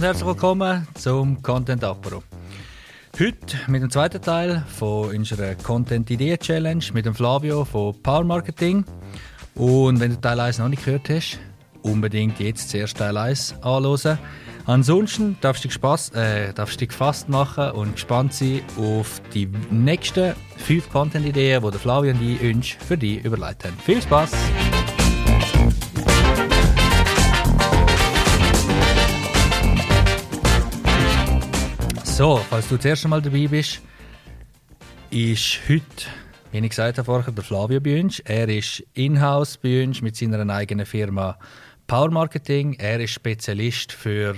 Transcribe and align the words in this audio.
und 0.00 0.06
herzlich 0.06 0.26
willkommen 0.26 0.88
zum 0.94 1.42
Content 1.42 1.84
Apero. 1.84 2.22
Heute 3.18 3.36
mit 3.66 3.82
dem 3.82 3.90
zweiten 3.90 4.22
Teil 4.22 4.64
von 4.78 5.14
unserer 5.14 5.54
Content 5.56 6.10
Idee 6.10 6.38
Challenge 6.38 6.82
mit 6.94 7.04
dem 7.04 7.14
Flavio 7.14 7.66
von 7.66 8.00
Power 8.02 8.24
Marketing. 8.24 8.82
Und 9.54 10.00
wenn 10.00 10.12
du 10.12 10.16
Teil 10.18 10.40
1 10.40 10.58
noch 10.58 10.68
nicht 10.68 10.86
gehört 10.86 11.10
hast, 11.10 11.38
unbedingt 11.82 12.40
jetzt 12.40 12.70
zuerst 12.70 12.96
Teil 12.96 13.14
1 13.14 13.56
anhören. 13.60 14.18
Ansonsten 14.64 15.36
darfst 15.42 15.64
du 15.64 15.68
dich, 15.68 15.74
Spaß, 15.74 16.12
äh, 16.14 16.54
darfst 16.54 16.80
dich 16.80 16.88
gefasst 16.88 17.28
machen 17.28 17.72
und 17.72 17.92
gespannt 17.92 18.32
sein 18.32 18.62
auf 18.78 19.20
die 19.34 19.50
nächsten 19.70 20.32
fünf 20.56 20.88
Content-Ideen, 20.88 21.62
die 21.62 21.70
der 21.70 21.80
Flavio 21.80 22.12
und 22.12 22.22
ich 22.22 22.40
uns 22.40 22.68
für 22.68 22.96
dich 22.96 23.22
überlegt 23.22 23.66
haben. 23.66 23.76
Viel 23.84 24.00
Spaß! 24.00 24.30
So, 32.20 32.36
falls 32.50 32.68
du 32.68 32.76
das 32.76 32.84
erste 32.84 33.08
Mal 33.08 33.22
dabei 33.22 33.46
bist, 33.46 33.80
ist 35.08 35.58
heute, 35.66 35.84
wie 36.52 36.58
ich 36.58 36.68
gesagt 36.68 36.98
habe 36.98 37.06
vorher, 37.06 37.32
der 37.32 37.42
Flavio 37.42 37.80
bei 37.80 37.98
uns. 37.98 38.18
Er 38.18 38.46
ist 38.46 38.84
in-house 38.92 39.56
bei 39.56 39.82
uns 39.82 40.02
mit 40.02 40.16
seiner 40.16 40.46
eigenen 40.54 40.84
Firma 40.84 41.38
Power 41.86 42.10
Marketing. 42.10 42.74
Er 42.74 43.00
ist 43.00 43.12
Spezialist 43.12 43.92
für 43.92 44.36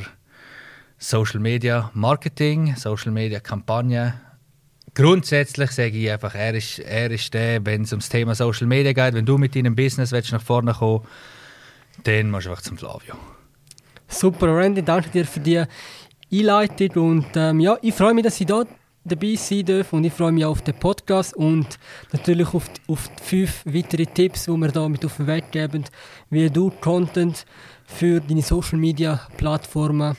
Social 0.97 1.41
Media 1.41 1.91
Marketing, 1.93 2.77
Social 2.77 3.11
Media 3.11 3.41
Kampagnen. 3.41 4.13
Grundsätzlich 4.95 5.73
sage 5.73 5.99
ich 5.99 6.09
einfach, 6.09 6.37
er 6.37 6.55
ist, 6.55 6.79
er 6.79 7.11
ist 7.11 7.35
der, 7.35 7.67
wenn 7.67 7.83
es 7.83 7.91
ums 7.91 8.09
Thema 8.09 8.37
Social 8.37 8.69
Media 8.69 8.93
geht, 8.93 9.15
wenn 9.15 9.27
du 9.27 9.39
mit 9.39 9.57
deinem 9.57 9.75
Business 9.75 10.13
willst, 10.13 10.31
nach 10.31 10.41
vorne 10.41 10.73
kommen 10.73 11.05
dann 12.05 12.31
musst 12.31 12.47
du 12.47 12.51
einfach 12.51 12.63
zum 12.63 12.79
Flavio. 12.79 13.17
Super, 14.07 14.55
Randy, 14.57 14.83
danke 14.83 15.11
dir 15.11 15.27
für 15.27 15.41
die 15.41 15.65
Einleitung. 16.33 17.11
Und 17.11 17.27
ähm, 17.37 17.61
ja, 17.61 17.77
ich 17.83 17.95
freue 17.95 18.15
mich, 18.15 18.25
dass 18.25 18.41
ich 18.41 18.47
da 18.47 18.65
dabei 19.05 19.35
sein 19.35 19.65
darf 19.65 19.93
und 19.93 20.05
ich 20.05 20.13
freue 20.13 20.33
mich 20.33 20.45
auf 20.45 20.63
den 20.63 20.75
Podcast 20.75 21.35
und 21.35 21.79
natürlich 22.13 22.55
auf, 22.55 22.69
die, 22.69 22.93
auf 22.93 23.09
die 23.09 23.23
fünf 23.23 23.67
weitere 23.67 24.07
Tipps, 24.07 24.45
die 24.45 24.53
wir 24.53 24.69
da 24.69 24.87
auf 24.87 25.17
den 25.17 25.27
Weg 25.27 25.51
geben, 25.51 25.85
wie 26.31 26.49
du 26.49 26.71
Content 26.81 27.45
für 27.87 28.21
deine 28.21 28.43
Social 28.43 28.79
Media 28.79 29.21
Plattformen 29.37 30.17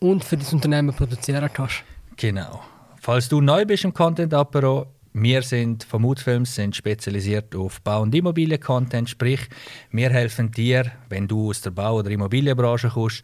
und 0.00 0.22
für 0.22 0.36
das 0.36 0.52
Unternehmen 0.52 0.94
produzieren 0.94 1.48
kannst. 1.52 1.82
Genau. 2.16 2.62
Falls 3.00 3.28
du 3.28 3.40
neu 3.40 3.64
bist 3.64 3.84
im 3.84 3.92
Content 3.92 4.32
Apero, 4.32 4.86
wir 5.16 5.42
sind 5.42 5.84
von 5.84 6.02
Moodfilms 6.02 6.56
sind 6.56 6.74
spezialisiert 6.74 7.54
auf 7.54 7.80
Bau- 7.80 8.02
und 8.02 8.14
Immobilien-Content, 8.14 9.08
sprich, 9.08 9.40
wir 9.92 10.10
helfen 10.10 10.50
dir, 10.50 10.90
wenn 11.08 11.28
du 11.28 11.50
aus 11.50 11.60
der 11.60 11.70
Bau- 11.70 11.98
oder 11.98 12.10
Immobilienbranche 12.10 12.88
kommst, 12.88 13.22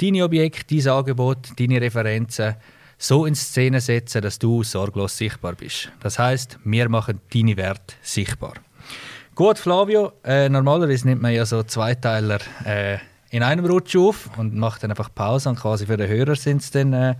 deine 0.00 0.24
Objekte, 0.24 0.74
dein 0.74 0.88
Angebot, 0.88 1.50
deine 1.58 1.80
Referenzen 1.80 2.56
so 2.96 3.26
in 3.26 3.34
Szene 3.34 3.82
setzen, 3.82 4.22
dass 4.22 4.38
du 4.38 4.62
sorglos 4.62 5.18
sichtbar 5.18 5.52
bist. 5.52 5.92
Das 6.00 6.18
heißt, 6.18 6.58
wir 6.64 6.88
machen 6.88 7.20
deine 7.32 7.56
Werte 7.58 7.94
sichtbar. 8.00 8.54
Gut, 9.34 9.58
Flavio, 9.58 10.12
äh, 10.24 10.48
normalerweise 10.48 11.06
nimmt 11.06 11.20
man 11.20 11.34
ja 11.34 11.44
so 11.44 11.62
Zweiteiler 11.62 12.38
äh, 12.64 12.96
in 13.28 13.42
einem 13.42 13.66
Rutsch 13.66 13.94
auf 13.94 14.30
und 14.38 14.54
macht 14.54 14.82
dann 14.82 14.90
einfach 14.90 15.14
Pause 15.14 15.50
und 15.50 15.56
quasi 15.56 15.84
für 15.84 15.98
den 15.98 16.08
Hörer 16.08 16.34
sind 16.34 16.62
es 16.62 16.70
dann 16.70 16.94
äh, 16.94 17.14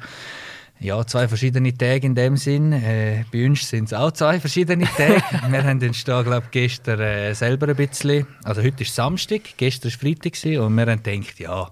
ja, 0.80 1.06
zwei 1.06 1.26
verschiedene 1.26 1.76
Tage 1.76 2.06
in 2.06 2.14
dem 2.14 2.36
Sinn. 2.36 2.72
Äh, 2.72 3.24
bei 3.32 3.46
uns 3.46 3.68
sind 3.68 3.86
es 3.86 3.94
auch 3.94 4.12
zwei 4.12 4.40
verschiedene 4.40 4.84
Tage. 4.84 5.22
wir 5.48 5.64
haben 5.64 5.80
uns 5.80 6.04
da, 6.04 6.22
glaube 6.22 6.46
gestern 6.50 7.00
äh, 7.00 7.34
selber 7.34 7.68
ein 7.68 7.76
bisschen, 7.76 8.26
also 8.44 8.62
heute 8.62 8.82
ist 8.82 8.94
Samstag, 8.94 9.40
gestern 9.56 9.90
war 9.90 9.98
Freitag 9.98 10.34
und 10.62 10.76
wir 10.76 10.86
haben 10.86 11.02
gedacht, 11.02 11.38
ja, 11.38 11.70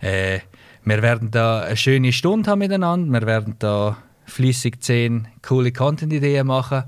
äh, 0.00 0.40
wir 0.84 1.02
werden 1.02 1.30
da 1.30 1.60
eine 1.60 1.76
schöne 1.76 2.12
Stunde 2.12 2.50
haben 2.50 2.60
miteinander. 2.60 3.20
Wir 3.20 3.26
werden 3.26 3.56
da 3.58 3.98
flüssig 4.24 4.82
zehn 4.82 5.28
coole 5.42 5.72
Content-Ideen 5.72 6.46
machen. 6.46 6.84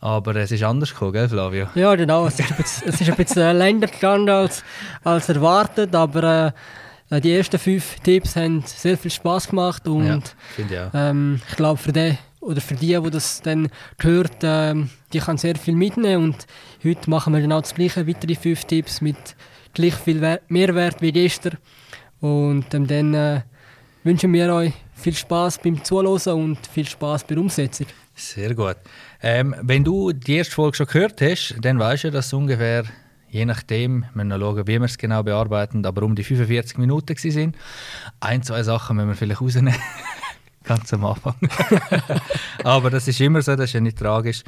Aber 0.00 0.36
es 0.36 0.50
ist 0.50 0.62
anders 0.62 0.92
gekommen, 0.92 1.12
gell, 1.12 1.28
Flavio? 1.28 1.68
Ja, 1.74 1.94
genau. 1.94 2.26
Es 2.26 2.38
ist 2.38 2.50
ein 2.50 2.56
bisschen, 2.58 2.88
es 2.88 3.00
ist 3.00 3.08
ein 3.08 3.16
bisschen 3.16 3.56
länger 3.56 3.86
gegangen 3.86 4.28
als, 4.28 4.62
als 5.02 5.28
erwartet, 5.30 5.94
aber 5.94 6.48
äh, 6.48 6.52
die 7.20 7.32
ersten 7.32 7.58
fünf 7.58 7.96
Tipps 8.00 8.36
haben 8.36 8.62
sehr 8.66 8.96
viel 8.96 9.10
Spaß 9.10 9.48
gemacht 9.48 9.86
und 9.86 10.06
ja, 10.06 10.18
ich, 10.56 10.94
ähm, 10.94 11.40
ich 11.48 11.56
glaube 11.56 11.78
für 11.78 11.92
die 11.92 12.16
oder 12.40 12.60
für 12.60 12.74
die, 12.74 12.98
die 13.00 13.10
das 13.10 13.40
dann 13.42 13.68
hört, 14.00 14.36
ähm, 14.42 14.90
die 15.12 15.18
kann 15.18 15.38
sehr 15.38 15.56
viel 15.56 15.74
mitnehmen 15.74 16.24
und 16.24 16.46
heute 16.84 17.08
machen 17.08 17.32
wir 17.32 17.40
genau 17.40 17.60
das 17.60 17.74
gleiche, 17.74 18.06
weitere 18.06 18.34
fünf 18.34 18.64
Tipps 18.64 19.00
mit 19.00 19.16
gleich 19.72 19.94
viel 19.94 20.38
Mehrwert 20.48 21.00
wie 21.00 21.12
gestern. 21.12 21.58
Und 22.20 22.72
ähm, 22.72 22.86
dann 22.86 23.14
äh, 23.14 23.40
wünschen 24.02 24.32
wir 24.32 24.54
euch 24.54 24.72
viel 24.94 25.14
Spaß 25.14 25.58
beim 25.58 25.82
Zuhören 25.82 26.42
und 26.42 26.66
viel 26.66 26.86
Spaß 26.86 27.24
bei 27.24 27.34
der 27.34 27.42
Umsetzung. 27.42 27.86
Sehr 28.14 28.54
gut. 28.54 28.76
Ähm, 29.20 29.54
wenn 29.62 29.82
du 29.82 30.12
die 30.12 30.36
erste 30.36 30.54
Folge 30.54 30.76
schon 30.76 30.86
gehört 30.86 31.20
hast, 31.20 31.56
dann 31.60 31.78
weißt 31.78 32.04
du, 32.04 32.10
dass 32.12 32.32
ungefähr, 32.32 32.84
je 33.34 33.44
nachdem, 33.44 34.04
wir 34.14 34.24
müssen 34.24 34.40
schauen, 34.40 34.66
wie 34.68 34.78
wir 34.78 34.82
es 34.82 34.96
genau 34.96 35.24
bearbeiten, 35.24 35.84
aber 35.84 36.04
um 36.04 36.14
die 36.14 36.22
45 36.22 36.78
Minuten 36.78 37.16
sind. 37.16 37.56
Ein, 38.20 38.44
zwei 38.44 38.62
Sachen 38.62 38.94
müssen 38.94 39.08
wir 39.08 39.16
vielleicht 39.16 39.40
rausnehmen. 39.40 39.74
Ganz 40.62 40.94
am 40.94 41.04
Anfang. 41.04 41.34
aber 42.64 42.90
das 42.90 43.08
ist 43.08 43.20
immer 43.20 43.42
so, 43.42 43.56
das 43.56 43.66
ist 43.66 43.72
ja 43.72 43.80
nicht 43.80 43.98
tragisch. 43.98 44.44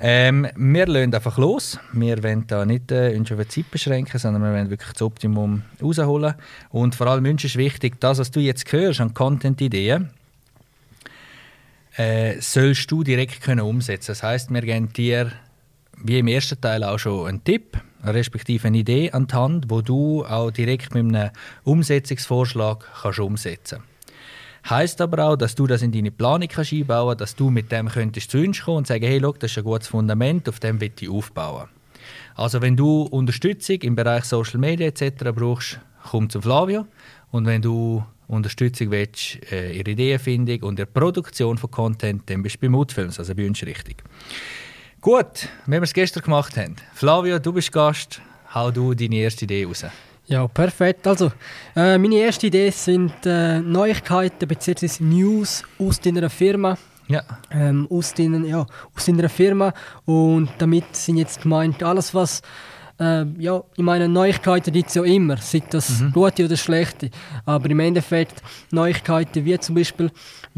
Ähm, 0.00 0.48
wir 0.56 0.86
lassen 0.86 1.14
einfach 1.14 1.38
los. 1.38 1.78
Wir 1.92 2.20
wollen 2.24 2.44
da 2.48 2.66
nicht 2.66 2.90
äh, 2.90 3.16
uns 3.16 3.28
die 3.28 3.48
Zeit 3.48 3.70
beschränken, 3.70 4.18
sondern 4.18 4.42
wir 4.42 4.52
wollen 4.52 4.68
wirklich 4.68 4.92
das 4.92 5.02
Optimum 5.02 5.62
rausholen. 5.80 6.34
Und 6.70 6.96
vor 6.96 7.06
allem 7.06 7.24
uns 7.24 7.44
ist 7.44 7.56
wichtig, 7.56 8.00
das, 8.00 8.18
was 8.18 8.32
du 8.32 8.40
jetzt 8.40 8.70
hörst 8.72 9.00
an 9.00 9.14
Content-Ideen, 9.14 10.10
äh, 11.96 12.40
sollst 12.40 12.90
du 12.90 13.04
direkt 13.04 13.42
können 13.42 13.60
umsetzen 13.60 14.10
Das 14.10 14.24
heißt, 14.24 14.50
wir 14.50 14.62
geben 14.62 14.92
dir, 14.92 15.30
wie 15.96 16.18
im 16.18 16.26
ersten 16.26 16.60
Teil 16.60 16.82
auch 16.82 16.98
schon, 16.98 17.28
einen 17.28 17.44
Tipp, 17.44 17.80
respektive 18.04 18.68
eine 18.68 18.78
Idee 18.78 19.10
an 19.10 19.26
die 19.26 19.34
Hand, 19.34 19.66
wo 19.68 19.80
du 19.80 20.24
auch 20.24 20.50
direkt 20.50 20.94
mit 20.94 21.14
einem 21.14 21.30
Umsetzungsvorschlag 21.64 22.84
kannst 23.02 23.18
umsetzen. 23.20 23.82
Heißt 24.68 25.00
aber 25.00 25.24
auch, 25.24 25.36
dass 25.36 25.54
du 25.54 25.66
das 25.66 25.82
in 25.82 25.92
deine 25.92 26.10
Planung 26.10 26.48
kannst 26.48 26.72
einbauen 26.72 27.08
kannst, 27.08 27.20
dass 27.20 27.36
du 27.36 27.50
mit 27.50 27.72
dem 27.72 27.88
könntest 27.88 28.30
zu 28.30 28.38
uns 28.38 28.60
kommen 28.60 28.78
und 28.78 28.86
sagen, 28.86 29.04
hey, 29.04 29.18
look, 29.18 29.40
das 29.40 29.52
ist 29.52 29.58
ein 29.58 29.64
gutes 29.64 29.88
Fundament, 29.88 30.48
auf 30.48 30.60
dem 30.60 30.80
will 30.80 30.92
ich 30.98 31.08
aufbauen. 31.08 31.68
Also 32.34 32.60
wenn 32.60 32.76
du 32.76 33.02
Unterstützung 33.02 33.76
im 33.82 33.96
Bereich 33.96 34.24
Social 34.24 34.58
Media 34.58 34.86
etc. 34.86 35.32
brauchst, 35.34 35.80
komm 36.10 36.28
zu 36.30 36.40
Flavio. 36.40 36.86
Und 37.30 37.46
wenn 37.46 37.62
du 37.62 38.04
Unterstützung 38.28 38.90
willst, 38.90 39.38
äh, 39.50 39.72
ihre 39.72 39.90
Ideenfindung 39.90 40.62
und 40.62 40.78
der 40.78 40.86
Produktion 40.86 41.58
von 41.58 41.70
Content, 41.70 42.28
dann 42.30 42.42
bist 42.42 42.56
du 42.56 42.60
bei 42.60 42.68
Moodfilms, 42.68 43.18
also 43.18 43.34
bei 43.34 43.46
uns 43.46 43.62
richtig. 43.62 44.02
Gut, 45.00 45.48
wenn 45.66 45.80
wir 45.80 45.84
es 45.84 45.94
gestern 45.94 46.24
gemacht 46.24 46.56
haben. 46.56 46.74
Flavio, 46.92 47.38
du 47.38 47.52
bist 47.52 47.70
Gast, 47.70 48.20
hau 48.52 48.72
du 48.72 48.94
deine 48.94 49.14
erste 49.14 49.44
Idee 49.44 49.64
raus. 49.64 49.84
Ja, 50.26 50.48
perfekt. 50.48 51.06
Also, 51.06 51.30
äh, 51.76 51.96
meine 51.98 52.16
erste 52.16 52.48
Idee 52.48 52.70
sind 52.70 53.14
äh, 53.24 53.60
Neuigkeiten 53.60 54.48
bzw. 54.48 55.04
News 55.04 55.62
aus 55.78 56.00
deiner 56.00 56.28
Firma. 56.28 56.76
Ja. 57.06 57.22
Ähm, 57.52 57.86
aus, 57.88 58.12
deinen, 58.12 58.44
ja, 58.44 58.66
aus 58.94 59.06
deiner 59.06 59.28
Firma. 59.28 59.72
Und 60.04 60.50
damit 60.58 60.96
sind 60.96 61.18
jetzt 61.18 61.42
gemeint 61.42 61.80
alles, 61.80 62.12
was 62.12 62.42
äh, 62.98 63.24
ja, 63.38 63.62
in 63.76 63.84
meinen 63.84 64.12
Neuigkeiten 64.12 64.72
gibt 64.72 64.88
es 64.88 64.96
ja 64.96 65.04
immer, 65.04 65.36
sei 65.36 65.62
das 65.70 66.00
mhm. 66.00 66.12
gute 66.12 66.44
oder 66.44 66.56
schlechte. 66.56 67.10
Aber 67.46 67.70
im 67.70 67.78
Endeffekt 67.80 68.42
Neuigkeiten 68.72 69.44
wie 69.44 69.58
zum 69.60 69.76
Beispiel, 69.76 70.10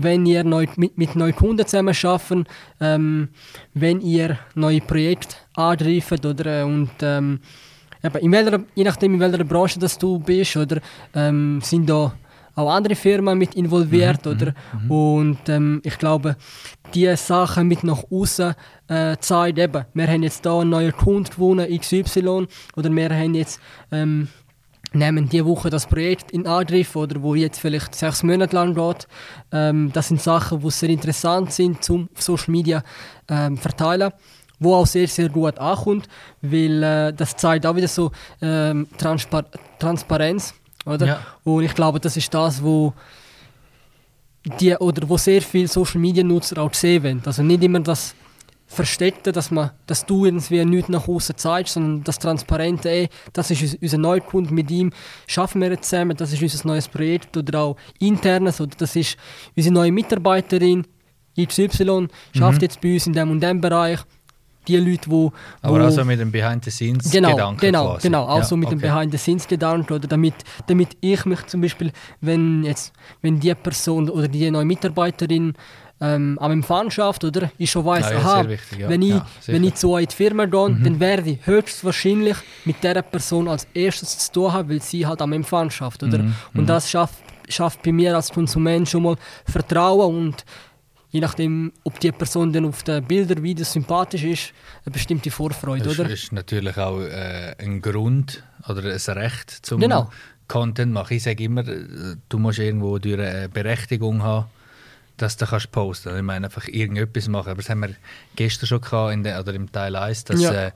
wenn 0.02 0.26
ihr 0.26 0.44
neu, 0.44 0.66
mit, 0.76 0.96
mit 0.96 1.16
neuen 1.16 1.34
Kunden 1.34 1.66
zusammen 1.66 1.94
arbeiten, 2.02 2.44
ähm, 2.80 3.28
wenn 3.74 4.00
ihr 4.00 4.38
neue 4.54 4.80
Projekte 4.80 5.36
angreift 5.54 6.24
oder 6.24 6.60
äh, 6.60 6.64
und 6.64 6.90
ähm, 7.02 7.40
in 8.20 8.32
welcher, 8.32 8.60
je 8.74 8.84
nachdem, 8.84 9.14
in 9.14 9.20
welcher 9.20 9.44
Branche 9.44 9.78
das 9.78 9.98
du 9.98 10.18
bist, 10.18 10.56
oder 10.56 10.80
ähm, 11.14 11.60
sind 11.62 11.88
da 11.88 12.12
auch 12.54 12.70
andere 12.70 12.94
Firmen 12.94 13.38
mit 13.38 13.54
involviert, 13.54 14.24
mhm, 14.24 14.32
oder? 14.32 14.54
Mhm. 14.82 14.90
Und 14.90 15.48
ähm, 15.48 15.80
ich 15.84 15.98
glaube, 15.98 16.36
die 16.94 17.14
Sachen 17.16 17.68
mit 17.68 17.84
nach 17.84 18.02
außen 18.10 18.54
äh, 18.88 19.16
zeigen 19.20 19.60
eben, 19.60 19.84
wir 19.94 20.06
haben 20.06 20.22
jetzt 20.22 20.44
da 20.44 20.60
einen 20.60 20.70
neuen 20.70 20.92
Kunden 20.92 21.30
gewonnen, 21.30 21.78
XY, 21.78 22.46
oder 22.76 22.90
wir 22.90 23.10
haben 23.10 23.34
jetzt 23.34 23.60
ähm, 23.92 24.28
nehmen 24.92 25.28
diese 25.28 25.46
Woche 25.46 25.70
das 25.70 25.86
Projekt 25.86 26.30
in 26.32 26.46
Angriff 26.46 26.96
oder 26.96 27.22
wo 27.22 27.34
jetzt 27.34 27.60
vielleicht 27.60 27.94
sechs 27.94 28.22
Monate 28.22 28.56
lang 28.56 28.74
geht. 28.74 29.06
Ähm, 29.52 29.90
das 29.92 30.08
sind 30.08 30.20
Sachen, 30.20 30.60
die 30.60 30.70
sehr 30.70 30.88
interessant 30.88 31.52
sind 31.52 31.82
zum 31.84 32.08
Social 32.14 32.50
Media 32.50 32.82
ähm, 33.28 33.56
verteilen 33.56 34.12
wo 34.60 34.74
auch 34.74 34.86
sehr, 34.86 35.08
sehr 35.08 35.30
gut 35.30 35.58
ankommt, 35.58 36.06
weil 36.42 36.82
äh, 36.82 37.12
das 37.14 37.34
zeigt 37.34 37.64
auch 37.66 37.74
wieder 37.74 37.88
so 37.88 38.12
ähm, 38.42 38.86
Transpar 38.98 39.46
Transparenz, 39.78 40.54
oder? 40.84 41.06
Ja. 41.06 41.20
Und 41.44 41.64
ich 41.64 41.74
glaube, 41.74 41.98
das 41.98 42.16
ist 42.18 42.32
das, 42.32 42.62
wo 42.62 42.92
die, 44.60 44.74
oder 44.76 45.08
wo 45.08 45.16
sehr 45.16 45.40
viele 45.40 45.66
Social 45.66 45.98
Media 45.98 46.22
Nutzer 46.22 46.58
auch 46.58 46.74
sehen 46.74 47.02
wollen. 47.02 47.22
Also 47.24 47.42
nicht 47.42 47.62
immer 47.62 47.80
das 47.80 48.14
verstecken, 48.70 49.32
dass, 49.32 49.50
man, 49.50 49.70
dass 49.86 50.06
du 50.06 50.24
irgendwie 50.24 50.64
nichts 50.64 50.88
nach 50.88 51.08
außen 51.08 51.36
zeigst, 51.36 51.74
sondern 51.74 52.04
das 52.04 52.20
Transparente, 52.20 52.88
ey, 52.88 53.08
das 53.32 53.50
ist 53.50 53.76
unser 53.82 53.98
Neukunde, 53.98 54.54
mit 54.54 54.70
ihm 54.70 54.92
schaffen 55.26 55.60
wir 55.60 55.70
jetzt 55.70 55.90
zusammen, 55.90 56.16
das 56.16 56.32
ist 56.32 56.40
unser 56.40 56.68
neues 56.68 56.86
Projekt 56.86 57.36
oder 57.36 57.58
auch 57.58 57.76
internes, 57.98 58.60
oder 58.60 58.70
das 58.78 58.94
ist 58.94 59.16
unsere 59.56 59.74
neue 59.74 59.90
Mitarbeiterin, 59.90 60.86
XY, 61.36 62.06
schafft 62.32 62.58
mhm. 62.58 62.62
jetzt 62.62 62.80
bei 62.80 62.94
uns 62.94 63.08
in 63.08 63.12
dem 63.12 63.32
und 63.32 63.40
dem 63.40 63.60
Bereich, 63.60 63.98
die 64.68 64.76
Leute, 64.76 65.10
die. 65.10 65.28
Aber 65.62 65.88
auch 65.88 65.90
so 65.90 66.04
mit 66.04 66.20
dem 66.20 66.30
Behind-the-Scenes-Gedanken. 66.30 67.56
Genau, 67.56 67.56
genau, 67.58 67.92
quasi. 67.94 68.06
genau, 68.06 68.24
auch 68.24 68.38
ja, 68.38 68.44
so 68.44 68.56
mit 68.56 68.68
okay. 68.68 68.76
dem 68.76 68.80
Behind-the-Scenes-Gedanken. 68.82 69.92
Oder 69.94 70.06
damit, 70.06 70.34
damit 70.66 70.96
ich 71.00 71.24
mich 71.24 71.44
zum 71.46 71.62
Beispiel, 71.62 71.92
wenn 72.20 72.62
jetzt, 72.62 72.92
wenn 73.22 73.40
die 73.40 73.54
Person 73.54 74.10
oder 74.10 74.28
die 74.28 74.50
neue 74.50 74.66
Mitarbeiterin 74.66 75.54
ähm, 76.00 76.38
am 76.40 76.50
Empfang 76.50 76.90
schafft, 76.90 77.24
oder? 77.24 77.50
Ich 77.58 77.70
schon 77.70 77.84
weiss, 77.84 78.10
ja, 78.10 78.18
aha, 78.18 78.48
wichtig, 78.48 78.78
ja. 78.78 78.88
wenn, 78.88 79.02
ich, 79.02 79.10
ja, 79.10 79.26
wenn 79.46 79.64
ich 79.64 79.74
zu 79.74 79.90
euch 79.90 80.04
in 80.04 80.08
die 80.08 80.16
Firma 80.16 80.46
gehe, 80.46 80.68
mhm. 80.70 80.82
dann 80.82 81.00
werde 81.00 81.30
ich 81.30 81.46
höchstwahrscheinlich 81.46 82.36
mit 82.64 82.82
dieser 82.82 83.02
Person 83.02 83.48
als 83.48 83.66
erstes 83.74 84.18
zu 84.18 84.32
tun 84.32 84.52
haben, 84.52 84.70
weil 84.70 84.80
sie 84.80 85.06
halt 85.06 85.20
am 85.20 85.32
Empfang 85.32 85.70
schafft, 85.70 86.02
oder? 86.02 86.18
Mhm. 86.18 86.34
Und 86.54 86.62
mhm. 86.62 86.66
das 86.66 86.90
schafft, 86.90 87.22
schafft 87.48 87.82
bei 87.82 87.92
mir 87.92 88.16
als 88.16 88.30
Konsument 88.30 88.88
schon 88.88 89.02
mal 89.02 89.16
Vertrauen 89.44 90.16
und 90.16 90.44
je 91.10 91.20
nachdem, 91.20 91.72
ob 91.84 92.00
die 92.00 92.12
Person 92.12 92.52
dann 92.52 92.64
auf 92.64 92.82
den 92.82 93.04
Bildern, 93.04 93.42
Videos 93.42 93.72
sympathisch 93.72 94.24
ist, 94.24 94.52
eine 94.86 94.92
bestimmte 94.92 95.30
Vorfreude, 95.30 95.84
das 95.84 95.98
oder? 95.98 96.08
Das 96.08 96.22
ist 96.22 96.32
natürlich 96.32 96.78
auch 96.78 97.00
äh, 97.00 97.54
ein 97.58 97.82
Grund 97.82 98.42
oder 98.68 98.82
ein 98.82 99.18
Recht 99.18 99.50
zum 99.50 99.80
genau. 99.80 100.08
Content 100.48 100.92
machen. 100.92 101.14
Ich 101.14 101.24
sage 101.24 101.44
immer, 101.44 101.62
du 101.62 102.38
musst 102.38 102.58
irgendwo 102.58 102.98
durch 102.98 103.20
eine 103.20 103.48
Berechtigung 103.48 104.22
haben, 104.22 104.46
dass 105.20 105.36
du 105.36 105.46
kannst 105.46 105.70
posten. 105.70 106.16
Ich 106.16 106.22
meine, 106.22 106.46
einfach 106.46 106.68
irgendetwas 106.68 107.28
machen. 107.28 107.50
Aber 107.50 107.56
das 107.56 107.70
haben 107.70 107.80
wir 107.80 107.94
gestern 108.36 108.66
schon 108.66 108.80
gehabt 108.80 109.12
in 109.12 109.22
der, 109.22 109.40
oder 109.40 109.54
im 109.54 109.70
Teil 109.70 109.96
1, 109.96 110.24
dass 110.24 110.40
ja. 110.40 110.52
äh, 110.52 110.70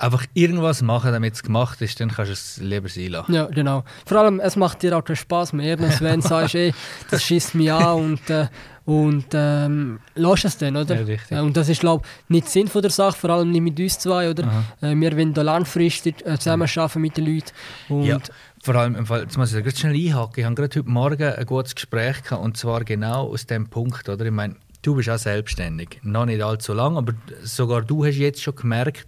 einfach 0.00 0.24
irgendwas 0.34 0.82
machen, 0.82 1.12
damit 1.12 1.34
es 1.34 1.42
gemacht 1.42 1.80
ist, 1.82 2.00
dann 2.00 2.10
kannst 2.10 2.28
du 2.28 2.32
es 2.32 2.56
lieber 2.58 2.88
sein 2.88 3.08
lassen. 3.08 3.34
Ja, 3.34 3.46
genau. 3.46 3.84
Vor 4.06 4.18
allem, 4.18 4.40
es 4.40 4.56
macht 4.56 4.82
dir 4.82 4.96
auch 4.96 5.04
keinen 5.04 5.16
Spaß 5.16 5.52
mehr, 5.52 5.78
wenn 5.78 6.20
du 6.20 6.26
sagst, 6.26 6.54
ey, 6.54 6.72
das 7.10 7.22
schießt 7.22 7.54
mich 7.54 7.70
an 7.70 7.98
und, 7.98 8.30
äh, 8.30 8.48
und 8.86 9.26
ähm, 9.34 10.00
lass 10.14 10.44
es 10.44 10.56
dann, 10.56 10.76
oder? 10.76 10.96
Ja, 10.96 11.04
richtig. 11.04 11.36
Äh, 11.36 11.40
und 11.40 11.56
das 11.56 11.68
ist, 11.68 11.80
glaube 11.80 12.04
ich, 12.04 12.30
nicht 12.30 12.48
Sinn 12.48 12.66
von 12.66 12.82
der 12.82 12.90
Sache, 12.90 13.16
vor 13.16 13.30
allem 13.30 13.50
nicht 13.50 13.60
mit 13.60 13.78
uns 13.78 13.98
zwei, 13.98 14.30
oder? 14.30 14.64
Äh, 14.80 14.94
wir 14.94 15.16
wollen 15.16 15.34
da 15.34 15.42
langfristig 15.42 16.26
äh, 16.26 16.38
zusammenarbeiten 16.38 17.00
mit 17.00 17.16
den 17.16 17.26
Leuten. 17.26 17.50
Und 17.88 18.04
ja. 18.04 18.18
Vor 18.62 18.74
allem, 18.74 18.94
im 18.94 19.06
jetzt 19.06 19.38
muss 19.38 19.54
ich 19.54 19.78
schnell 19.78 19.94
einhaken. 19.94 20.34
Ich 20.36 20.44
habe 20.44 20.54
gerade 20.54 20.78
heute 20.80 20.90
Morgen 20.90 21.32
ein 21.32 21.46
gutes 21.46 21.74
Gespräch 21.74 22.22
gehabt, 22.22 22.44
und 22.44 22.58
zwar 22.58 22.84
genau 22.84 23.28
aus 23.32 23.46
dem 23.46 23.70
Punkt, 23.70 24.06
oder? 24.10 24.26
Ich 24.26 24.30
meine, 24.30 24.56
du 24.82 24.94
bist 24.94 25.08
auch 25.08 25.16
selbstständig, 25.16 25.98
noch 26.02 26.26
nicht 26.26 26.42
allzu 26.42 26.74
lange, 26.74 26.98
aber 26.98 27.14
sogar 27.42 27.80
du 27.80 28.04
hast 28.04 28.16
jetzt 28.16 28.42
schon 28.42 28.54
gemerkt, 28.54 29.06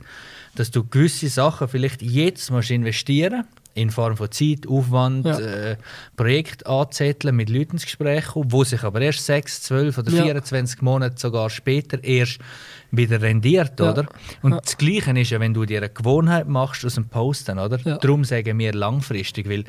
dass 0.55 0.71
du 0.71 0.85
gewisse 0.85 1.29
Sachen 1.29 1.69
vielleicht 1.69 2.01
jetzt 2.01 2.51
musst 2.51 2.71
investieren 2.71 3.45
in 3.75 3.91
Form 3.91 4.17
von 4.17 4.31
Zeit, 4.31 4.67
Aufwand, 4.69 5.27
ja. 5.27 5.39
äh, 5.39 5.77
Projekt 6.17 6.67
anzetteln, 6.67 7.35
mit 7.37 7.49
Leuten 7.49 7.73
ins 7.73 7.85
Gespräch 7.85 8.27
kommen, 8.27 8.53
wo 8.53 8.65
sich 8.65 8.83
aber 8.83 9.01
erst 9.01 9.25
6, 9.27 9.63
12 9.63 9.99
oder 9.99 10.11
24 10.11 10.79
ja. 10.79 10.85
Monate 10.85 11.15
sogar 11.19 11.51
später 11.51 12.03
erst 12.03 12.39
wieder 12.91 13.21
rendiert, 13.23 13.81
ja. 13.81 13.91
oder? 13.91 14.07
Und 14.43 14.61
das 14.63 14.77
Gleiche 14.77 15.19
ist 15.19 15.31
ja, 15.31 15.41
wenn 15.41 15.55
du 15.55 15.65
dir 15.65 15.79
eine 15.79 15.89
Gewohnheit 15.89 16.49
machst 16.49 16.85
aus 16.85 16.95
dem 16.95 17.09
Posten, 17.09 17.59
oder? 17.59 17.79
Darum 17.79 18.25
sagen 18.25 18.59
wir 18.59 18.73
langfristig, 18.73 19.49
weil 19.49 19.65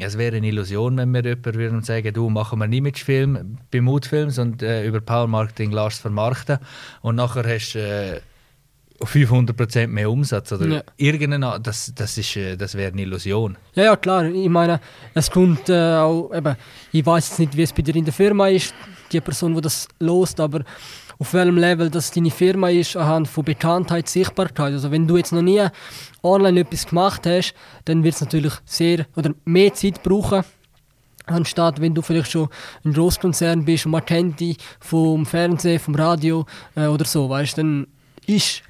es 0.00 0.18
wäre 0.18 0.36
eine 0.36 0.48
Illusion, 0.48 0.96
wenn 0.96 1.12
wir 1.12 1.22
jemand 1.22 1.54
würden 1.54 1.82
sagen, 1.82 2.12
du 2.12 2.28
machen 2.28 2.58
wir 2.58 2.66
nicht 2.66 2.78
Imagefilm 2.78 3.58
bei 3.70 3.80
Moodfilms 3.80 4.38
und 4.38 4.62
äh, 4.62 4.84
über 4.84 5.00
Power 5.00 5.28
Marketing 5.28 5.70
lässt 5.70 6.00
vermarkten 6.00 6.58
und 7.02 7.14
nachher 7.14 7.44
hast 7.44 7.74
du 7.74 7.78
äh, 7.78 8.20
500% 9.00 9.88
mehr 9.88 10.10
Umsatz 10.10 10.52
oder 10.52 10.66
ja. 10.66 10.82
irgendeine, 10.96 11.58
das, 11.60 11.92
das, 11.94 12.16
äh, 12.36 12.56
das 12.56 12.74
wäre 12.74 12.92
eine 12.92 13.02
Illusion. 13.02 13.56
Ja, 13.74 13.84
ja, 13.84 13.96
klar. 13.96 14.24
Ich 14.26 14.48
meine, 14.48 14.80
es 15.14 15.30
kommt 15.30 15.68
äh, 15.68 15.96
auch, 15.96 16.30
eben, 16.34 16.56
ich 16.92 17.04
weiß 17.04 17.28
jetzt 17.30 17.38
nicht, 17.38 17.56
wie 17.56 17.62
es 17.62 17.72
bei 17.72 17.82
dir 17.82 17.96
in 17.96 18.04
der 18.04 18.14
Firma 18.14 18.48
ist, 18.48 18.72
die 19.10 19.20
Person, 19.20 19.54
die 19.54 19.60
das 19.60 19.88
lost, 19.98 20.40
aber 20.40 20.64
auf 21.18 21.32
welchem 21.32 21.56
Level 21.56 21.90
das 21.90 22.10
deine 22.10 22.30
Firma 22.30 22.70
ist, 22.70 22.96
anhand 22.96 23.28
von 23.28 23.44
Bekanntheit, 23.44 24.08
Sichtbarkeit. 24.08 24.72
Also 24.72 24.90
wenn 24.90 25.06
du 25.06 25.16
jetzt 25.16 25.32
noch 25.32 25.42
nie 25.42 25.66
online 26.22 26.60
etwas 26.60 26.86
gemacht 26.86 27.26
hast, 27.26 27.54
dann 27.84 28.02
wird 28.02 28.14
es 28.14 28.20
natürlich 28.20 28.54
sehr 28.64 29.06
oder 29.16 29.32
mehr 29.44 29.72
Zeit 29.74 30.02
brauchen, 30.02 30.42
anstatt 31.26 31.80
wenn 31.80 31.94
du 31.94 32.02
vielleicht 32.02 32.30
schon 32.30 32.48
ein 32.84 32.92
Großkonzern 32.92 33.64
bist 33.64 33.86
und 33.86 33.92
man 33.92 34.04
kennt 34.04 34.40
dich 34.40 34.58
vom 34.80 35.26
Fernsehen, 35.26 35.80
vom 35.80 35.94
Radio 35.94 36.46
äh, 36.74 36.86
oder 36.86 37.04
so, 37.04 37.28
weißt 37.28 37.58
dann 37.58 37.86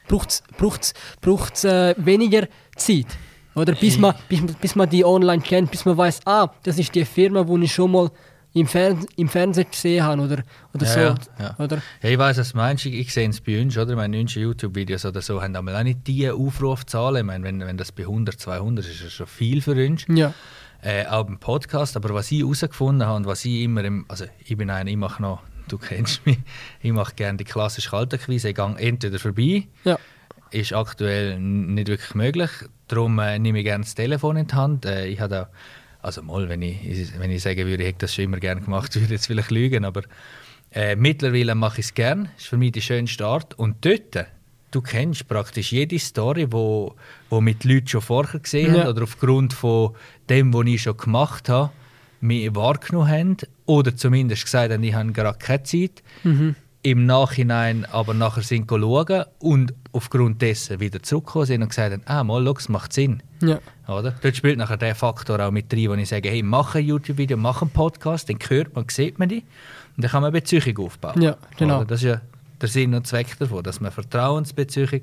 braucht 0.08 0.30
es 0.30 0.42
braucht's, 0.56 0.94
braucht's, 1.20 1.64
äh, 1.64 1.94
weniger 1.98 2.46
Zeit. 2.76 3.06
Oder 3.54 3.74
bis 3.74 3.98
man, 3.98 4.14
bis, 4.28 4.40
bis 4.60 4.74
man 4.74 4.88
die 4.88 5.04
online 5.04 5.42
kennt, 5.42 5.70
bis 5.70 5.84
man 5.84 5.96
weiß, 5.96 6.20
ah, 6.26 6.50
das 6.64 6.78
ist 6.78 6.94
die 6.94 7.04
Firma, 7.04 7.46
wo 7.46 7.56
ich 7.58 7.72
schon 7.72 7.92
mal 7.92 8.10
im, 8.54 8.66
Fern 8.66 9.04
im 9.16 9.28
Fernsehen 9.28 9.66
gesehen 9.70 10.04
habe 10.04 10.22
oder, 10.22 10.42
oder 10.72 10.86
ja, 10.86 10.92
so. 10.92 11.00
Ja, 11.00 11.16
ja. 11.38 11.64
Oder? 11.64 11.82
ja, 12.02 12.10
ich 12.10 12.18
weiß, 12.18 12.38
was 12.38 12.52
du 12.52 12.56
meinst. 12.56 12.86
Ich, 12.86 12.94
ich 12.94 13.12
sehe 13.12 13.28
es 13.28 13.40
bei 13.40 13.60
uns, 13.60 13.76
oder? 13.76 13.96
Meine 13.96 14.18
YouTube-Videos 14.18 15.04
oder 15.04 15.20
so 15.20 15.42
haben 15.42 15.68
auch 15.68 15.82
nicht 15.82 16.06
diese 16.06 16.34
Aufrufzahlen. 16.34 17.18
Ich 17.18 17.24
meine, 17.24 17.44
wenn, 17.44 17.60
wenn 17.60 17.76
das 17.76 17.92
bei 17.92 18.02
100, 18.02 18.38
200 18.40 18.84
ist, 18.84 18.94
ist 18.94 19.04
das 19.04 19.12
schon 19.12 19.26
viel 19.26 19.60
für 19.60 19.72
uns. 19.72 20.04
Ja. 20.08 20.32
Äh, 20.82 21.06
auch 21.06 21.26
im 21.26 21.38
Podcast. 21.38 21.96
Aber 21.96 22.14
was 22.14 22.30
ich 22.30 22.40
herausgefunden 22.40 23.06
habe 23.06 23.16
und 23.16 23.26
was 23.26 23.44
ich 23.44 23.62
immer 23.62 23.84
im, 23.84 24.04
also 24.08 24.24
ich 24.44 24.56
bin 24.56 24.70
einer, 24.70 24.90
ich 24.90 24.96
mache 24.96 25.20
noch 25.20 25.42
du 25.68 25.78
kennst 25.78 26.24
mich, 26.26 26.38
ich 26.82 26.92
mache 26.92 27.14
gerne 27.14 27.38
die 27.38 27.44
klassische 27.44 27.90
Kalterquise. 27.90 28.50
Ich 28.50 28.54
gehe 28.54 28.74
entweder 28.78 29.18
vorbei, 29.18 29.68
ja. 29.84 29.98
ist 30.50 30.72
aktuell 30.72 31.38
nicht 31.38 31.88
wirklich 31.88 32.14
möglich. 32.14 32.50
Darum 32.88 33.18
äh, 33.18 33.38
nehme 33.38 33.58
ich 33.60 33.64
gerne 33.64 33.84
das 33.84 33.94
Telefon 33.94 34.36
in 34.36 34.46
die 34.46 34.54
Hand. 34.54 34.84
Äh, 34.84 35.06
ich 35.06 35.20
habe 35.20 35.48
also 36.04 36.22
mal, 36.22 36.50
wenn 36.50 36.60
ich, 36.60 37.18
wenn 37.18 37.30
ich 37.30 37.42
sagen 37.42 37.66
würde, 37.66 37.82
ich 37.82 37.88
hätte 37.88 38.00
das 38.00 38.14
schon 38.14 38.24
immer 38.24 38.38
gerne 38.38 38.60
gemacht, 38.60 38.94
würde 38.94 39.06
ich 39.06 39.10
jetzt 39.12 39.26
vielleicht 39.26 39.50
lügen, 39.50 39.84
aber 39.84 40.02
äh, 40.70 40.96
mittlerweile 40.96 41.54
mache 41.54 41.80
ich 41.80 41.86
es 41.86 41.94
gerne. 41.94 42.24
Das 42.34 42.42
ist 42.42 42.48
für 42.48 42.56
mich 42.58 42.72
die 42.72 42.82
schönste 42.82 43.24
Art. 43.24 43.58
Und 43.58 43.84
dort, 43.84 44.26
du 44.70 44.82
kennst 44.82 45.28
praktisch 45.28 45.72
jede 45.72 45.98
Story, 45.98 46.46
wo, 46.50 46.94
wo 47.30 47.40
mit 47.40 47.64
Leuten 47.64 47.86
schon 47.86 48.02
vorher 48.02 48.40
gesehen 48.40 48.74
ja. 48.74 48.82
haben 48.82 48.90
oder 48.90 49.04
aufgrund 49.04 49.54
von 49.54 49.94
dem, 50.28 50.52
was 50.52 50.66
ich 50.66 50.82
schon 50.82 50.96
gemacht 50.96 51.48
habe, 51.48 51.72
mich 52.20 52.54
wahrgenommen 52.54 53.08
haben 53.08 53.36
oder 53.66 53.96
zumindest 53.96 54.44
gesagt 54.44 54.72
haben, 54.72 54.82
ich 54.82 54.94
habe 54.94 55.12
gerade 55.12 55.38
keine 55.38 55.62
Zeit. 55.62 56.02
Mhm. 56.22 56.56
Im 56.82 57.06
Nachhinein 57.06 57.86
aber 57.86 58.12
nachher 58.12 58.42
sind 58.42 58.68
schauen 58.68 59.24
und 59.38 59.72
aufgrund 59.92 60.42
dessen 60.42 60.80
wieder 60.80 61.02
zurückgekommen 61.02 61.46
sind 61.46 61.62
und 61.62 61.70
gesagt 61.70 61.92
haben, 61.92 62.02
ah, 62.04 62.22
mal, 62.22 62.44
schau, 62.44 62.56
es 62.58 62.68
macht 62.68 62.92
Sinn. 62.92 63.22
Ja. 63.40 63.58
Oder? 63.88 64.14
Dort 64.20 64.36
spielt 64.36 64.58
nachher 64.58 64.76
der 64.76 64.94
Faktor 64.94 65.40
auch 65.40 65.50
mit 65.50 65.72
rein, 65.72 65.88
wo 65.88 65.94
ich 65.94 66.10
sage, 66.10 66.28
hey, 66.28 66.42
mach 66.42 66.74
ein 66.74 66.84
YouTube-Video, 66.84 67.38
mach 67.38 67.62
einen 67.62 67.70
Podcast, 67.70 68.28
dann 68.28 68.38
hört 68.46 68.74
man, 68.74 68.84
sieht 68.90 69.18
man 69.18 69.30
die 69.30 69.44
und 69.96 70.04
dann 70.04 70.10
kann 70.10 70.20
man 70.20 70.30
eine 70.30 70.40
Beziehung 70.40 70.76
aufbauen. 70.86 71.22
Ja, 71.22 71.38
genau. 71.56 71.78
Oder? 71.78 71.86
Das 71.86 72.02
ist 72.02 72.06
ja 72.06 72.20
der 72.60 72.68
Sinn 72.68 72.94
und 72.94 73.06
Zweck 73.06 73.38
davon, 73.38 73.62
dass 73.62 73.80
man 73.80 73.90
Vertrauensbeziehung 73.90 75.02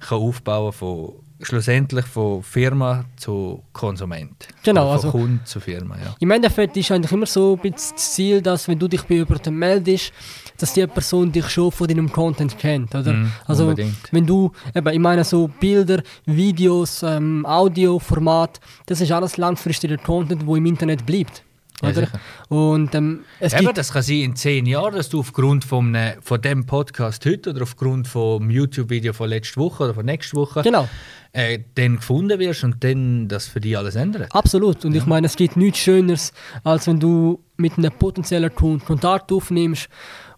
kann 0.00 0.18
aufbauen 0.18 0.72
von 0.72 1.14
schlussendlich 1.40 2.04
von 2.06 2.42
Firma 2.42 3.04
zu 3.16 3.62
Konsument. 3.72 4.48
Genau. 4.64 4.86
von 4.86 4.92
also, 4.92 5.10
Kunde 5.10 5.44
zu 5.44 5.60
Firma, 5.60 5.96
ja. 5.96 6.14
Im 6.18 6.30
Endeffekt 6.30 6.76
ist 6.76 6.90
eigentlich 6.90 7.12
immer 7.12 7.26
so 7.26 7.58
das 7.62 7.94
Ziel, 7.96 8.42
dass 8.42 8.68
wenn 8.68 8.78
du 8.78 8.88
dich 8.88 9.02
bei 9.02 9.16
jemandem 9.16 9.58
meldest, 9.58 10.12
dass 10.58 10.72
die 10.72 10.86
Person 10.86 11.30
dich 11.30 11.48
schon 11.48 11.70
von 11.70 11.86
deinem 11.86 12.10
Content 12.10 12.58
kennt, 12.58 12.94
oder? 12.94 13.12
Mm, 13.12 13.32
also 13.46 13.68
unbedingt. 13.68 14.12
wenn 14.12 14.26
du, 14.26 14.50
eben, 14.74 14.88
ich 14.88 14.98
meine 14.98 15.24
so 15.24 15.48
Bilder, 15.48 16.02
Videos, 16.26 17.02
ähm, 17.02 17.46
Audioformat, 17.46 18.60
das 18.86 19.00
ist 19.00 19.12
alles 19.12 19.36
langfristiger 19.36 19.96
Content, 19.96 20.44
wo 20.44 20.56
im 20.56 20.66
Internet 20.66 21.06
bleibt. 21.06 21.44
Oder? 21.82 22.08
und, 22.48 22.94
ähm, 22.94 23.24
es 23.38 23.52
Eben, 23.52 23.72
das 23.74 23.92
kann 23.92 24.02
sein 24.02 24.16
in 24.16 24.36
zehn 24.36 24.66
Jahren, 24.66 24.94
dass 24.94 25.08
du 25.08 25.20
aufgrund 25.20 25.64
von, 25.64 25.94
einem, 25.94 26.20
von 26.22 26.40
dem 26.40 26.66
Podcast 26.66 27.24
heute 27.24 27.50
oder 27.50 27.62
aufgrund 27.62 28.08
vom 28.08 28.50
YouTube-Video 28.50 29.12
von 29.12 29.28
letzter 29.28 29.60
Woche 29.60 29.84
oder 29.84 29.94
von 29.94 30.04
nächster 30.04 30.36
Woche 30.36 30.62
genau. 30.62 30.88
äh, 31.32 31.60
dann 31.76 31.96
gefunden 31.96 32.38
wirst 32.40 32.64
und 32.64 32.82
dann 32.82 33.28
das 33.28 33.46
für 33.46 33.60
dich 33.60 33.78
alles 33.78 33.94
ändert. 33.94 34.34
Absolut. 34.34 34.84
Und 34.84 34.92
ja. 34.92 34.98
ich 34.98 35.06
meine, 35.06 35.26
es 35.26 35.36
gibt 35.36 35.56
nichts 35.56 35.78
Schöneres, 35.78 36.32
als 36.64 36.86
wenn 36.88 36.98
du 36.98 37.40
mit 37.56 37.78
einem 37.78 37.92
potenziellen 37.92 38.52
Kunden 38.54 38.84
Kontakt 38.84 39.30
aufnimmst 39.30 39.88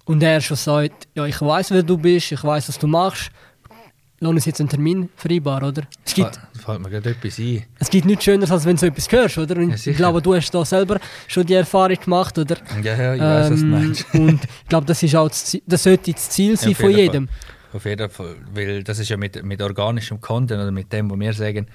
und 0.04 0.23
er 0.23 0.40
schon 0.40 0.56
sagt, 0.56 1.09
ja, 1.14 1.25
ich 1.25 1.40
weiß, 1.40 1.70
wer 1.70 1.82
du 1.82 1.97
bist, 1.97 2.32
ich 2.32 2.44
weiß, 2.44 2.68
was 2.68 2.78
du 2.78 2.87
machst 2.87 3.30
lass 4.20 4.32
uns 4.32 4.46
jetzt 4.46 4.60
einen 4.60 4.68
Termin 4.68 5.08
vereinbaren, 5.16 5.68
oder? 5.68 5.82
Es 6.04 6.14
gibt, 6.14 6.36
da 6.36 6.60
fällt 6.60 6.80
mir 6.80 6.90
gerade 6.90 7.10
etwas 7.10 7.38
ein. 7.38 7.64
Es 7.78 7.90
gibt 7.90 8.06
nichts 8.06 8.24
Schöneres, 8.24 8.50
als 8.50 8.64
wenn 8.66 8.76
du 8.76 8.80
so 8.80 8.86
etwas 8.86 9.10
hörst, 9.10 9.38
oder? 9.38 9.60
Ja, 9.60 9.74
ich 9.74 9.96
glaube, 9.96 10.20
du 10.20 10.34
hast 10.34 10.50
da 10.50 10.64
selber 10.64 10.98
schon 11.26 11.46
die 11.46 11.54
Erfahrung 11.54 11.96
gemacht, 11.96 12.38
oder? 12.38 12.56
Ja, 12.82 12.96
ja, 12.96 13.14
ich 13.14 13.20
weiß, 13.20 13.50
was 13.50 13.60
du 13.60 13.66
ähm, 13.66 13.70
meinst. 13.70 14.06
und 14.14 14.44
ich 14.44 14.68
glaube, 14.68 14.86
das, 14.86 15.02
ist 15.02 15.16
auch 15.16 15.28
das, 15.28 15.56
das 15.66 15.82
sollte 15.82 16.12
das 16.12 16.30
Ziel 16.30 16.56
sein 16.56 16.70
ja, 16.70 16.76
von 16.76 16.90
jedem. 16.90 17.28
Fall. 17.28 17.36
Auf 17.72 17.84
jeden 17.84 18.10
Fall, 18.10 18.36
weil 18.52 18.82
das 18.82 18.98
ist 18.98 19.08
ja 19.08 19.16
mit, 19.16 19.42
mit 19.42 19.62
organischem 19.62 20.20
Content 20.20 20.60
oder 20.60 20.72
mit 20.72 20.92
dem, 20.92 21.10
was 21.10 21.18
wir 21.18 21.32
sagen, 21.32 21.66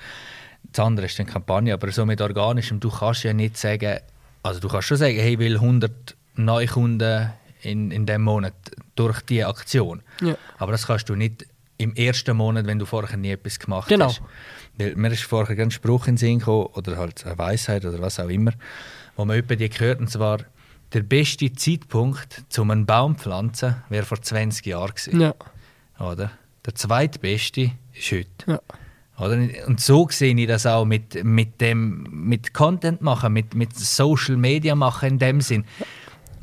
das 0.71 0.85
andere 0.85 1.05
ist 1.05 1.19
eine 1.19 1.29
Kampagne, 1.29 1.73
aber 1.73 1.91
so 1.91 2.05
mit 2.05 2.21
organischem, 2.21 2.79
du 2.79 2.89
kannst 2.89 3.23
ja 3.23 3.33
nicht 3.33 3.57
sagen, 3.57 3.99
also 4.43 4.59
du 4.59 4.67
kannst 4.67 4.87
schon 4.87 4.97
sagen, 4.97 5.15
hey, 5.15 5.33
ich 5.33 5.39
will 5.39 5.55
100 5.55 6.15
Neukunden 6.35 7.31
in, 7.61 7.91
in 7.91 8.05
dem 8.05 8.23
Monat 8.23 8.53
durch 8.95 9.21
die 9.21 9.43
Aktion. 9.43 10.01
Ja. 10.21 10.37
Aber 10.57 10.73
das 10.73 10.85
kannst 10.85 11.09
du 11.09 11.15
nicht 11.15 11.45
im 11.77 11.93
ersten 11.95 12.37
Monat, 12.37 12.65
wenn 12.67 12.79
du 12.79 12.85
vorher 12.85 13.17
nie 13.17 13.31
etwas 13.31 13.59
gemacht 13.59 13.89
Genau. 13.89 14.05
hast. 14.07 14.21
Weil 14.77 14.95
mir 14.95 15.11
ist 15.11 15.23
vorher 15.23 15.57
ein 15.57 15.71
Spruch 15.71 16.07
in 16.07 16.13
den 16.13 16.17
Sinn 16.17 16.39
gekommen, 16.39 16.67
oder 16.73 16.97
halt 16.97 17.25
eine 17.25 17.37
Weisheit 17.37 17.85
oder 17.85 17.99
was 18.01 18.19
auch 18.19 18.29
immer, 18.29 18.51
wo 19.15 19.25
man 19.25 19.37
über 19.37 19.55
die 19.55 19.69
gehört, 19.69 19.99
und 19.99 20.09
zwar, 20.09 20.39
der 20.93 21.01
beste 21.01 21.51
Zeitpunkt, 21.53 22.43
um 22.57 22.71
einen 22.71 22.85
Baum 22.85 23.17
zu 23.17 23.23
pflanzen, 23.23 23.75
wäre 23.89 24.05
vor 24.05 24.21
20 24.21 24.65
Jahren 24.65 24.93
gewesen. 24.93 25.19
Ja. 25.21 25.33
Oder? 25.99 26.31
Der 26.65 26.75
zweitbeste 26.75 27.71
ist 27.93 28.11
heute. 28.11 28.27
Ja. 28.47 28.59
Oder? 29.17 29.47
Und 29.67 29.79
so 29.79 30.07
sehe 30.09 30.35
ich 30.35 30.47
das 30.47 30.65
auch 30.65 30.85
mit, 30.85 31.23
mit 31.23 31.61
dem 31.61 32.07
mit 32.11 32.53
Content 32.53 33.01
machen, 33.01 33.31
mit, 33.33 33.55
mit 33.55 33.75
Social 33.75 34.35
Media 34.35 34.75
machen 34.75 35.09
in 35.09 35.19
dem 35.19 35.41
Sinn. 35.41 35.63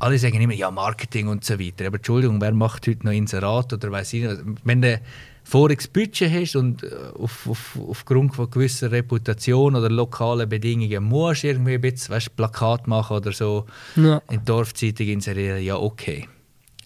Alle 0.03 0.17
sagen 0.19 0.41
immer, 0.41 0.53
ja, 0.53 0.69
Marketing 0.69 1.29
und 1.29 1.45
so 1.45 1.57
weiter. 1.57 1.87
Aber 1.87 1.95
Entschuldigung, 1.95 2.41
wer 2.41 2.51
macht 2.51 2.87
heute 2.87 3.05
noch 3.05 3.13
Inserat 3.13 3.71
oder 3.71 3.89
weiß 3.89 4.11
ich 4.13 4.23
nicht. 4.23 4.37
Wenn 4.65 4.81
du 4.81 4.99
voriges 5.45 5.87
Budget 5.87 6.29
hast 6.29 6.57
und 6.57 6.83
äh, 6.83 6.89
auf, 7.17 7.47
auf, 7.47 7.79
aufgrund 7.87 8.35
von 8.35 8.49
gewisser 8.51 8.91
Reputation 8.91 9.77
oder 9.77 9.89
lokalen 9.89 10.49
Bedingungen 10.49 11.03
musst 11.05 11.43
du 11.43 11.47
irgendwie 11.47 11.75
ein 11.75 11.81
bisschen 11.81 12.15
weißt, 12.15 12.35
Plakat 12.35 12.85
machen 12.85 13.15
oder 13.15 13.31
so 13.31 13.65
Ja. 13.95 14.21
in 14.29 14.39
die 14.39 14.45
Dorfzeitung 14.45 15.07
inserieren, 15.07 15.63
ja 15.63 15.77
okay. 15.77 16.27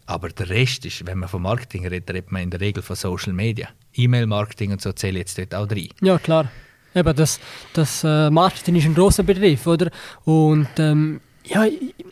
Aber 0.05 0.29
der 0.29 0.50
Rest 0.50 0.86
ist, 0.86 1.03
wenn 1.07 1.17
man 1.17 1.27
von 1.27 1.41
Marketing 1.41 1.88
redet, 1.88 2.12
redet 2.12 2.31
man 2.31 2.43
in 2.43 2.51
der 2.51 2.59
Regel 2.62 2.83
von 2.83 2.95
Social 2.95 3.33
Media. 3.33 3.67
E-Mail-Marketing 3.95 4.74
und 4.74 4.81
so 4.81 4.91
zähle 4.93 5.13
ich 5.13 5.36
jetzt 5.36 5.39
dort 5.39 5.55
auch 5.55 5.71
rein. 5.75 5.89
Ja, 6.01 6.19
klar. 6.19 6.51
Eben, 6.93 7.15
das, 7.15 7.39
das 7.74 8.03
äh, 8.03 8.29
Marketing 8.29 8.75
ist 8.75 8.86
ein 8.86 8.93
großer 8.93 9.24
Begriff, 9.24 9.65
oder? 9.65 9.89
Und 10.24 10.69
ähm, 10.77 11.19
ja, 11.48 11.66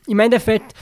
im 0.07 0.19
Endeffekt, 0.19 0.73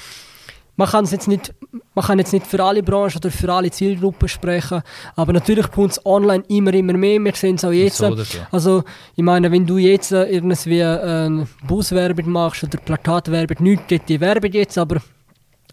man 0.76 0.88
kann, 0.88 1.06
es 1.06 1.12
jetzt 1.12 1.28
nicht, 1.28 1.54
man 1.94 2.06
kann 2.06 2.18
jetzt 2.18 2.34
nicht 2.34 2.48
für 2.48 2.64
alle 2.64 2.82
Branchen 2.82 3.18
oder 3.18 3.30
für 3.30 3.52
alle 3.52 3.70
Zielgruppen 3.70 4.28
sprechen, 4.28 4.82
aber 5.16 5.34
natürlich 5.34 5.70
kommt 5.72 5.92
es 5.92 6.06
online 6.06 6.44
immer, 6.48 6.74
immer 6.74 6.94
mehr. 6.94 7.20
Wir 7.20 7.34
sehen 7.36 7.56
es 7.56 7.66
auch 7.66 7.72
jetzt. 7.72 7.98
So 7.98 8.16
so. 8.16 8.40
Also, 8.52 8.84
ich 9.16 9.24
meine, 9.24 9.52
wenn 9.52 9.68
du 9.68 9.78
jetzt 9.78 10.12
äh, 10.12 10.24
irgendwie 10.26 10.80
äh, 10.80 11.46
Buswerbung 11.68 12.30
machst 12.30 12.64
oder 12.64 12.80
Plakatwerbung, 12.80 13.58
nichts 13.60 13.88
gegen 13.88 14.06
die 14.08 14.20
Werbung 14.20 14.52
jetzt, 14.52 14.78
aber 14.78 15.00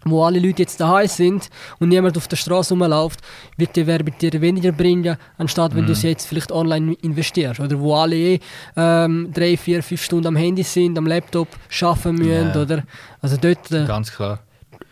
wo 0.05 0.23
alle 0.23 0.39
Leute 0.39 0.63
jetzt 0.63 0.79
daheim 0.81 1.07
sind 1.07 1.49
und 1.79 1.89
niemand 1.89 2.17
auf 2.17 2.27
der 2.27 2.35
Straße 2.37 2.73
rumläuft, 2.73 3.19
wird 3.57 3.75
die 3.75 3.85
Werbung 3.85 4.17
dir 4.19 4.39
weniger 4.41 4.71
bringen, 4.71 5.17
anstatt 5.37 5.75
wenn 5.75 5.85
du 5.85 5.91
es 5.93 6.01
jetzt 6.01 6.25
vielleicht 6.27 6.51
online 6.51 6.93
investierst. 7.01 7.59
Oder 7.59 7.79
wo 7.79 7.95
alle 7.95 8.15
eh, 8.15 8.39
ähm, 8.75 9.29
drei, 9.33 9.55
vier, 9.57 9.83
fünf 9.83 10.01
Stunden 10.03 10.27
am 10.27 10.35
Handy 10.35 10.63
sind, 10.63 10.97
am 10.97 11.05
Laptop 11.05 11.47
arbeiten 11.81 12.15
müssen. 12.15 12.51
Ja. 12.53 12.61
Oder, 12.61 12.83
also 13.21 13.37
dort 13.37 13.71
äh, 13.71 13.85
Ganz 13.85 14.11
klar. 14.11 14.39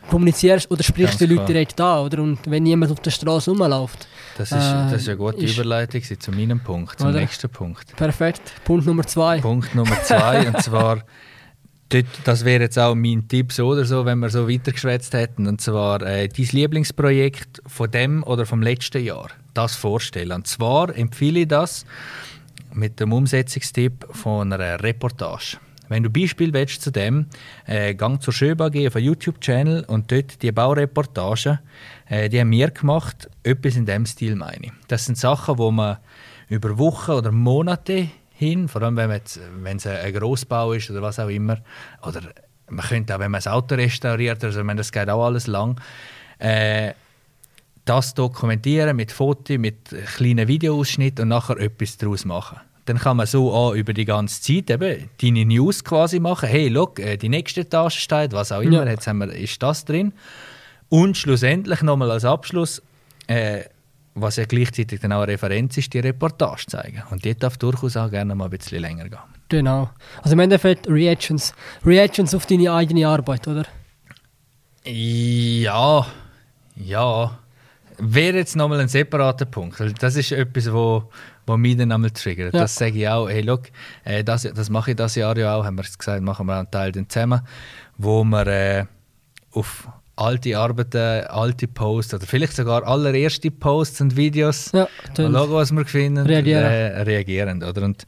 kommunizierst 0.10 0.70
oder 0.72 0.84
sprichst 0.84 1.14
Ganz 1.14 1.18
die 1.20 1.26
Leute 1.26 1.36
klar. 1.38 1.48
direkt 1.48 1.82
an. 1.82 2.06
Oder? 2.06 2.22
Und 2.22 2.40
wenn 2.46 2.64
niemand 2.64 2.92
auf 2.92 3.00
der 3.00 3.12
Straße 3.12 3.52
rumläuft. 3.52 4.08
Das 4.38 4.52
ist, 4.52 4.58
Äh, 4.58 4.92
das 4.92 5.02
ist 5.02 5.08
eine 5.10 5.18
gute 5.18 5.38
ist- 5.44 5.56
Überleitung 5.58 6.02
zu 6.20 6.32
meinem 6.32 6.60
Punkt, 6.60 7.00
zum 7.00 7.10
Oder? 7.10 7.20
nächsten 7.20 7.50
Punkt. 7.50 7.96
Perfekt. 7.96 8.42
Punkt 8.64 8.86
Nummer 8.86 9.06
zwei. 9.06 9.40
Punkt 9.42 9.74
Nummer 9.76 10.02
zwei, 10.04 10.48
und 10.54 10.62
zwar, 10.64 11.00
das 12.24 12.46
wäre 12.46 12.64
jetzt 12.64 12.78
auch 12.78 12.96
mein 12.96 13.28
Tipp 13.28 13.52
so 13.52 13.68
oder 13.68 13.86
so, 13.86 14.06
wenn 14.06 14.20
wir 14.20 14.30
so 14.30 14.48
weitergeschwätzt 14.48 15.14
hätten, 15.14 15.48
und 15.48 15.60
zwar 15.60 16.02
äh, 16.02 16.28
dein 16.28 16.48
Lieblingsprojekt 16.52 17.62
von 17.66 17.90
dem 17.90 18.24
oder 18.24 18.46
vom 18.46 18.62
letzten 18.62 19.04
Jahr, 19.04 19.30
das 19.54 19.76
vorstellen. 19.76 20.32
Und 20.32 20.48
zwar 20.48 20.96
empfehle 20.96 21.42
ich 21.42 21.48
das 21.48 21.86
mit 22.74 23.00
dem 23.00 23.12
Umsetzungstipp 23.14 24.08
von 24.12 24.54
einer 24.54 24.82
Reportage. 24.84 25.58
Wenn 25.88 26.04
du 26.04 26.12
Beispiel 26.12 26.54
willst 26.54 26.84
zu 26.84 26.92
dem, 26.92 27.26
äh, 27.66 27.96
gang 27.96 28.22
zur 28.22 28.32
Schöb 28.32 28.62
AG 28.62 28.88
auf 28.88 28.96
einen 28.96 29.06
YouTube-Channel 29.06 29.86
und 29.86 30.12
dort 30.12 30.44
die 30.44 30.52
Baureportagen, 30.52 31.60
äh, 32.08 32.30
die 32.30 32.40
haben 32.40 32.52
wir 32.52 32.70
gemacht, 32.70 33.28
etwas 33.42 33.76
in 33.76 33.88
dem 33.88 34.06
Stil 34.06 34.36
meine 34.36 34.68
ich. 34.68 34.72
Das 34.88 35.06
sind 35.06 35.18
Sachen, 35.18 35.58
wo 35.58 35.72
man 35.72 35.98
über 36.48 36.78
Wochen 36.78 37.12
oder 37.12 37.32
Monate 37.32 38.10
hin, 38.40 38.70
vor 38.70 38.82
allem 38.82 38.96
wenn, 38.96 39.10
man 39.10 39.78
es 39.78 39.86
ein, 39.86 40.14
Grossbau 40.14 40.72
ist 40.72 40.90
oder 40.90 41.02
was 41.02 41.20
auch 41.20 41.28
immer, 41.28 41.58
oder 42.02 42.22
man 42.70 42.86
könnte 42.86 43.14
auch, 43.14 43.20
wenn 43.20 43.32
man 43.32 43.40
das 43.40 43.48
Auto 43.48 43.76
restauriert, 43.76 44.42
also 44.44 44.64
meine, 44.64 44.78
das 44.78 44.94
geht 44.94 45.10
auch 45.10 45.26
alles 45.26 45.48
lang, 45.48 45.80
äh, 46.40 46.94
das 47.84 48.14
dokumentieren 48.14 48.96
mit 48.96 49.12
Fotos, 49.12 49.58
mit 49.58 49.90
kleinen 50.16 50.48
Videoausschnitten 50.48 51.24
und 51.24 51.30
nachher 51.30 51.58
etwas 51.60 51.98
daraus 51.98 52.24
machen. 52.24 52.60
Dann 52.86 52.98
kann 52.98 53.18
man 53.18 53.28
so 53.28 53.52
auch 53.52 53.74
über 53.74 53.94
die 53.94 54.06
ganze 54.06 54.42
Zeit 54.42 54.70
eben 54.70 55.10
deine 55.22 55.46
News 55.46 55.84
quasi 55.84 56.20
machen. 56.20 56.48
Hey, 56.48 56.70
look, 56.70 57.00
äh, 57.00 57.18
die 57.18 57.30
nächste 57.30 57.62
Etage 57.62 58.00
steht, 58.00 58.32
was 58.32 58.52
auch 58.54 58.62
immer, 58.62 58.86
Ja. 58.86 58.92
jetzt 58.92 59.06
haben 59.06 59.18
wir, 59.20 59.34
ist 59.34 59.62
das 59.62 59.84
drin. 59.84 60.14
Und 60.88 61.18
schlussendlich 61.18 61.82
nochmal 61.82 62.10
als 62.12 62.24
Abschluss, 62.26 62.82
äh, 63.28 63.64
was 64.16 64.36
ja 64.36 64.46
gleichzeitig 64.46 65.00
dann 65.00 65.14
auch 65.14 65.22
eine 65.22 65.34
Referenz 65.34 65.78
ist, 65.78 65.94
die 65.94 66.00
Reportage 66.00 66.66
zeigen. 66.68 67.04
Und 67.10 67.26
die 67.26 67.36
darf 67.36 67.58
durchaus 67.58 67.96
auch 67.98 68.10
gerne 68.10 68.36
mal 68.36 68.46
ein 68.46 68.50
bisschen 68.50 68.82
länger 68.82 69.10
gehen. 69.10 69.20
Genau. 69.50 69.90
Also 70.22 70.34
im 70.34 70.40
Endeffekt 70.40 70.88
Reactions. 70.88 71.54
Reactions 71.86 72.34
auf 72.36 72.46
deine 72.46 72.72
eigene 72.72 73.08
Arbeit, 73.08 73.48
oder? 73.48 73.66
Ja, 74.86 76.06
ja. 76.76 77.40
Wäre 77.98 78.38
jetzt 78.38 78.56
nochmal 78.56 78.80
ein 78.80 78.88
separater 78.88 79.46
Punkt. 79.46 79.82
Das 80.00 80.16
ist 80.16 80.32
etwas, 80.32 80.72
wo, 80.72 81.10
wo 81.46 81.58
mich 81.58 81.76
dann 81.78 81.92
einmal 81.92 82.12
triggert. 82.12 82.54
Ja. 82.54 82.62
Das 82.62 82.76
sage 82.76 82.98
ich 82.98 83.08
auch, 83.08 83.28
hey, 83.28 83.42
look, 83.42 83.64
äh, 84.06 84.24
das, 84.24 84.44
das 84.44 84.70
mache 84.70 84.92
ich 84.92 84.98
das 84.98 85.16
Jahr 85.16 85.38
ja 85.38 85.56
auch, 85.56 85.66
haben 85.66 85.78
wir 85.78 85.84
gesagt, 85.84 86.22
machen 86.22 86.46
wir 86.46 86.58
einen 86.58 86.72
Teil 86.72 86.92
dann 86.92 87.10
zusammen, 87.10 87.42
wo 87.98 88.24
wir 88.24 88.48
äh, 88.48 88.86
auf 89.52 89.90
alte 90.20 90.58
Arbeiten, 90.58 91.26
alte 91.28 91.68
Posts 91.68 92.16
oder 92.16 92.26
vielleicht 92.28 92.56
sogar 92.56 92.86
allererste 92.86 93.52
Posts 93.52 94.02
und 94.02 94.16
Videos, 94.18 94.72
Ja, 94.74 94.82
mal 94.82 94.90
dann 95.16 95.34
schauen, 95.34 95.52
was 95.52 95.72
wir 95.72 95.86
finden, 95.86 96.26
reagieren. 96.28 96.64
Äh, 96.64 97.02
reagieren. 97.04 97.64
Oder? 97.64 97.84
Und 97.84 98.06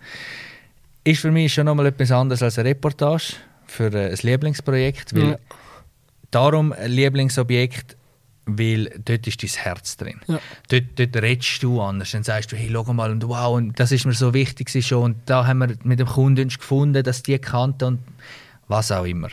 ist 1.04 1.22
für 1.22 1.32
mich 1.32 1.54
schon 1.54 1.66
nochmal 1.66 1.88
etwas 1.88 2.12
anderes 2.12 2.44
als 2.44 2.60
eine 2.60 2.70
Reportage 2.70 3.34
für 3.66 3.94
äh, 3.94 4.12
ein 4.12 4.18
Lieblingsprojekt, 4.22 5.16
weil 5.16 5.30
Ja. 5.32 5.38
darum 6.32 6.74
ein 6.74 6.92
Lieblingsobjekt, 6.92 7.96
weil 8.46 8.92
dort 9.06 9.28
ist 9.28 9.42
dein 9.42 9.50
Herz 9.64 9.96
drin. 9.98 10.20
Ja. 10.28 10.40
Dort, 10.70 10.84
dort 10.98 11.16
redest 11.24 11.64
du 11.64 11.82
anders. 11.82 12.12
Dann 12.12 12.24
sagst 12.24 12.52
du, 12.52 12.58
hey, 12.58 12.70
schau 12.72 12.92
mal, 12.94 13.12
und 13.12 13.26
wow, 13.28 13.56
und 13.56 13.80
das 13.80 13.92
ist 13.92 14.06
mir 14.06 14.14
so 14.14 14.34
wichtig 14.34 14.70
schon. 14.86 15.04
Und 15.04 15.18
da 15.28 15.48
haben 15.48 15.60
wir 15.60 15.76
mit 15.84 16.00
dem 16.00 16.08
Kunden 16.08 16.50
gefunden, 16.50 17.04
dass 17.04 17.24
die 17.24 17.38
kannten 17.40 17.86
und 17.86 18.00
was 18.68 18.92
auch 18.92 19.06
immer. 19.06 19.30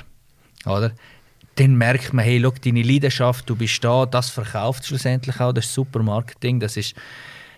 Oder? 0.67 0.93
Dann 1.59 1.77
merkt 1.77 2.13
man, 2.13 2.25
hey, 2.25 2.41
schau, 2.43 2.53
deine 2.65 2.83
Leidenschaft, 2.83 3.49
du 3.49 3.57
bist 3.57 3.83
da, 3.83 4.07
das 4.07 4.31
verkauft 4.31 4.87
schlussendlich 4.87 5.41
auch, 5.41 5.53
das 5.53 5.67
ist 5.67 5.75
super 5.75 6.03
Marketing, 6.03 6.61
das 6.61 6.77
ist, 6.77 6.95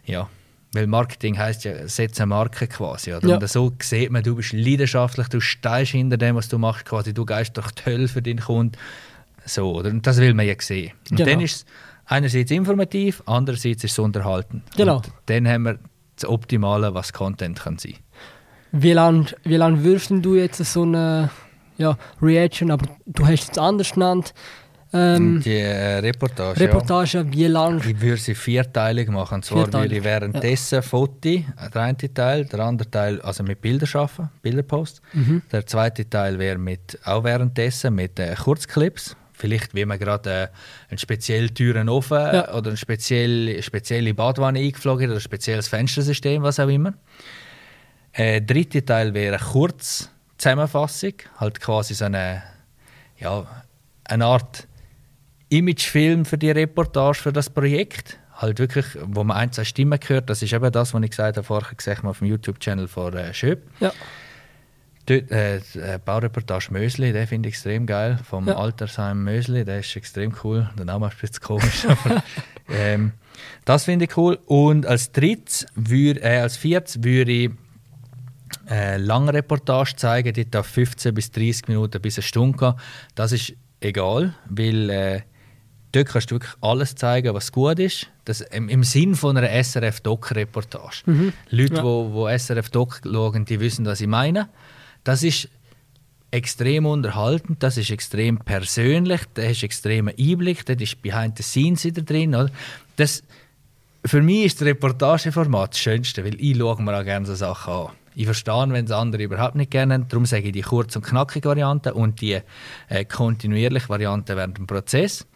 ja, 0.04 0.28
weil 0.72 0.86
Marketing 0.86 1.36
heißt 1.36 1.64
ja, 1.64 1.86
setze 1.88 2.22
eine 2.22 2.28
Marke 2.28 2.66
quasi. 2.68 3.12
Oder? 3.12 3.28
Ja. 3.28 3.36
Und 3.36 3.48
so 3.48 3.72
sieht 3.82 4.10
man, 4.10 4.22
du 4.22 4.36
bist 4.36 4.52
leidenschaftlich, 4.52 5.28
du 5.28 5.40
steigst 5.40 5.92
hinter 5.92 6.16
dem, 6.16 6.36
was 6.36 6.48
du 6.48 6.58
machst, 6.58 6.84
quasi, 6.84 7.12
du 7.12 7.24
gehst 7.26 7.56
durch 7.56 7.70
die 7.72 7.86
Hölle 7.86 8.08
für 8.08 8.22
deinen 8.22 8.40
Kunden. 8.40 8.76
So, 9.44 9.72
oder? 9.72 9.90
Und 9.90 10.06
das 10.06 10.18
will 10.18 10.32
man 10.34 10.46
ja 10.46 10.54
sehen. 10.58 10.92
Und 11.10 11.16
Genau. 11.16 11.30
dann 11.30 11.40
ist 11.40 11.56
es 11.56 11.66
einerseits 12.06 12.50
informativ, 12.50 13.22
andererseits 13.26 13.84
ist 13.84 13.92
es 13.92 13.98
unterhalten. 13.98 14.62
Genau. 14.76 14.96
Und 14.96 15.12
dann 15.26 15.48
haben 15.48 15.62
wir 15.64 15.78
das 16.16 16.28
Optimale, 16.28 16.94
was 16.94 17.12
Content 17.12 17.58
kann 17.58 17.78
sein. 17.78 17.94
Wie 18.72 18.92
lange 18.92 19.26
wie 19.42 19.56
lang 19.56 19.82
würdest 19.82 20.10
du 20.10 20.36
jetzt 20.36 20.58
so 20.64 20.82
eine 20.82 21.30
ja, 21.80 21.96
Reaction, 22.20 22.70
aber 22.70 22.86
du 23.06 23.26
hast 23.26 23.52
es 23.52 23.58
anders 23.58 23.92
genannt, 23.92 24.34
ähm, 24.92 25.40
Die 25.40 25.56
äh, 25.56 25.98
Reportage, 25.98 26.58
Reportage, 26.60 27.24
wie 27.32 27.42
ja. 27.42 27.48
lange? 27.48 27.80
Ich 27.88 28.00
würde 28.00 28.16
sie 28.16 28.34
vierteilig 28.34 29.08
machen. 29.08 29.36
Und 29.36 29.44
zwar 29.44 29.64
Vierteilig, 29.64 29.90
würde 29.90 29.96
ich 29.98 30.04
währenddessen 30.04 30.82
Foto, 30.82 31.28
äh, 31.28 31.44
der 31.72 31.82
eine 31.82 31.96
Teil, 31.96 32.44
der 32.46 32.60
andere 32.60 32.90
Teil 32.90 33.20
also 33.20 33.44
mit 33.44 33.60
Bildern 33.60 33.88
arbeiten, 33.94 34.30
Bilderpost. 34.42 35.00
Mhm. 35.12 35.42
Der 35.52 35.64
zweite 35.66 36.10
Teil 36.10 36.38
wäre 36.40 36.58
mit, 36.58 36.98
auch 37.04 37.22
währenddessen 37.22 37.94
mit 37.94 38.18
äh, 38.18 38.34
Kurzclips. 38.34 39.16
Vielleicht, 39.32 39.74
wie 39.74 39.84
man 39.84 39.98
gerade 39.98 40.30
äh, 40.30 40.48
einen 40.90 40.98
speziellen 40.98 41.54
Türen 41.54 41.88
offen 41.88 42.18
Ja. 42.18 42.52
oder 42.52 42.70
eine 42.70 42.76
spezielle, 42.76 43.62
spezielle 43.62 44.12
Badwanne 44.12 44.58
eingeflogen 44.58 45.04
hat 45.04 45.10
oder 45.10 45.18
ein 45.20 45.22
spezielles 45.22 45.68
Fenstersystem, 45.68 46.42
was 46.42 46.58
auch 46.58 46.68
immer. 46.68 46.94
Äh, 48.12 48.40
der 48.42 48.56
dritte 48.56 48.84
Teil 48.84 49.14
wäre 49.14 49.36
eine 49.36 49.44
Kurzzusammenfassung, 50.40 51.12
halt 51.38 51.60
quasi 51.60 51.94
so 51.94 52.06
eine, 52.06 52.42
ja, 53.18 53.46
eine 54.04 54.24
Art 54.24 54.66
Imagefilm 55.50 56.24
für 56.24 56.38
die 56.38 56.50
Reportage, 56.50 57.18
für 57.18 57.32
das 57.32 57.50
Projekt. 57.50 58.18
Halt 58.36 58.58
wirklich, 58.58 58.86
wo 59.02 59.22
man 59.22 59.36
ein, 59.36 59.52
zwei 59.52 59.64
Stimmen 59.64 59.98
hört. 60.06 60.30
Das 60.30 60.40
ist 60.40 60.54
eben 60.54 60.72
das, 60.72 60.94
was 60.94 61.02
ich 61.02 61.10
gesagt 61.10 61.36
habe, 61.36 61.46
vorher 61.46 61.74
gesagt 61.74 61.98
habe, 61.98 62.08
auf 62.08 62.20
dem 62.20 62.28
YouTube-Channel 62.28 62.88
von 62.88 63.14
äh, 63.14 63.34
Schöp. 63.34 63.62
Ja. 63.80 63.92
Dort, 65.04 65.30
äh, 65.30 65.56
äh, 65.56 65.98
Baureportage 66.02 66.68
Mösli, 66.70 67.12
den 67.12 67.26
finde 67.26 67.50
ich 67.50 67.56
extrem 67.56 67.84
geil. 67.84 68.18
Vom 68.24 68.48
Ja. 68.48 68.56
Altersheim 68.56 69.24
Mösli, 69.24 69.66
der 69.66 69.80
ist 69.80 69.94
extrem 69.94 70.34
cool. 70.42 70.70
Der 70.78 70.86
Name 70.86 71.08
ist 71.08 71.14
ein 71.14 71.20
bisschen 71.20 71.42
komisch. 71.42 71.86
aber, 71.88 72.22
ähm, 72.70 73.12
das 73.66 73.84
finde 73.84 74.06
ich 74.06 74.16
cool. 74.16 74.38
Und 74.46 74.86
als 74.86 75.12
drittes, 75.12 75.66
würd, 75.74 76.22
äh, 76.22 76.38
als 76.38 76.56
viertes 76.56 77.02
würde 77.04 77.32
ich 77.32 77.50
äh, 78.70 78.96
lange 78.98 79.34
Reportage 79.34 79.96
zeigen, 79.96 80.32
die 80.32 80.48
darf 80.48 80.66
15 80.68 81.12
bis 81.12 81.30
30 81.32 81.68
Minuten 81.68 82.00
bis 82.00 82.16
eine 82.16 82.22
Stunde 82.22 82.56
gehen. 82.58 82.74
Das 83.14 83.32
ist 83.32 83.52
egal, 83.80 84.34
weil 84.48 84.90
äh, 84.90 85.20
dort 85.92 86.08
kannst 86.08 86.30
du 86.30 86.36
wirklich 86.36 86.52
alles 86.60 86.94
zeigen, 86.94 87.34
was 87.34 87.50
gut 87.50 87.78
ist. 87.80 88.06
Das, 88.24 88.40
im, 88.42 88.68
Im 88.68 88.84
Sinn 88.84 89.16
von 89.16 89.36
einer 89.36 89.50
SRF-Doc-Reportage. 89.50 91.02
Mhm. 91.06 91.32
Leute, 91.50 91.74
Ja. 91.74 91.80
die 91.80 91.84
wo, 91.84 92.12
wo 92.12 92.28
SRF-Doc 92.28 93.00
schauen, 93.04 93.44
die 93.44 93.58
wissen, 93.60 93.84
was 93.86 94.00
ich 94.00 94.06
meine. 94.06 94.48
Das 95.02 95.22
ist 95.22 95.48
extrem 96.30 96.86
unterhaltend, 96.86 97.60
das 97.62 97.76
ist 97.76 97.90
extrem 97.90 98.38
persönlich, 98.38 99.22
da 99.34 99.42
hast 99.42 99.64
extremen 99.64 100.14
Einblick, 100.16 100.64
da 100.64 100.74
ist 100.74 101.02
Behind 101.02 101.36
the 101.36 101.42
Scenes 101.42 101.84
wieder 101.84 102.02
drin. 102.02 102.36
Oder? 102.36 102.50
Das, 102.94 103.24
für 104.04 104.22
mich 104.22 104.44
ist 104.44 104.60
das 104.60 104.68
Reportageformat 104.68 105.72
das 105.72 105.80
Schönste, 105.80 106.24
weil 106.24 106.40
ich 106.40 106.56
schaue 106.56 106.80
mir 106.82 106.96
auch 106.96 107.04
gerne 107.04 107.26
so 107.26 107.34
Sachen 107.34 107.72
an. 107.74 107.88
Ich 108.14 108.24
verstehe, 108.24 108.66
wenn 108.68 108.84
es 108.84 108.90
andere 108.90 109.22
überhaupt 109.22 109.54
nicht 109.54 109.70
gerne 109.70 109.94
haben. 109.94 110.08
Darum 110.08 110.26
sage 110.26 110.46
ich 110.46 110.52
die 110.52 110.62
kurz- 110.62 110.96
und 110.96 111.02
knackige 111.02 111.48
Variante 111.48 111.94
und 111.94 112.20
die 112.20 112.40
äh, 112.88 113.04
kontinuierliche 113.04 113.88
Variante 113.88 114.36
während 114.36 114.58
dem 114.58 114.66
Prozess. 114.66 115.26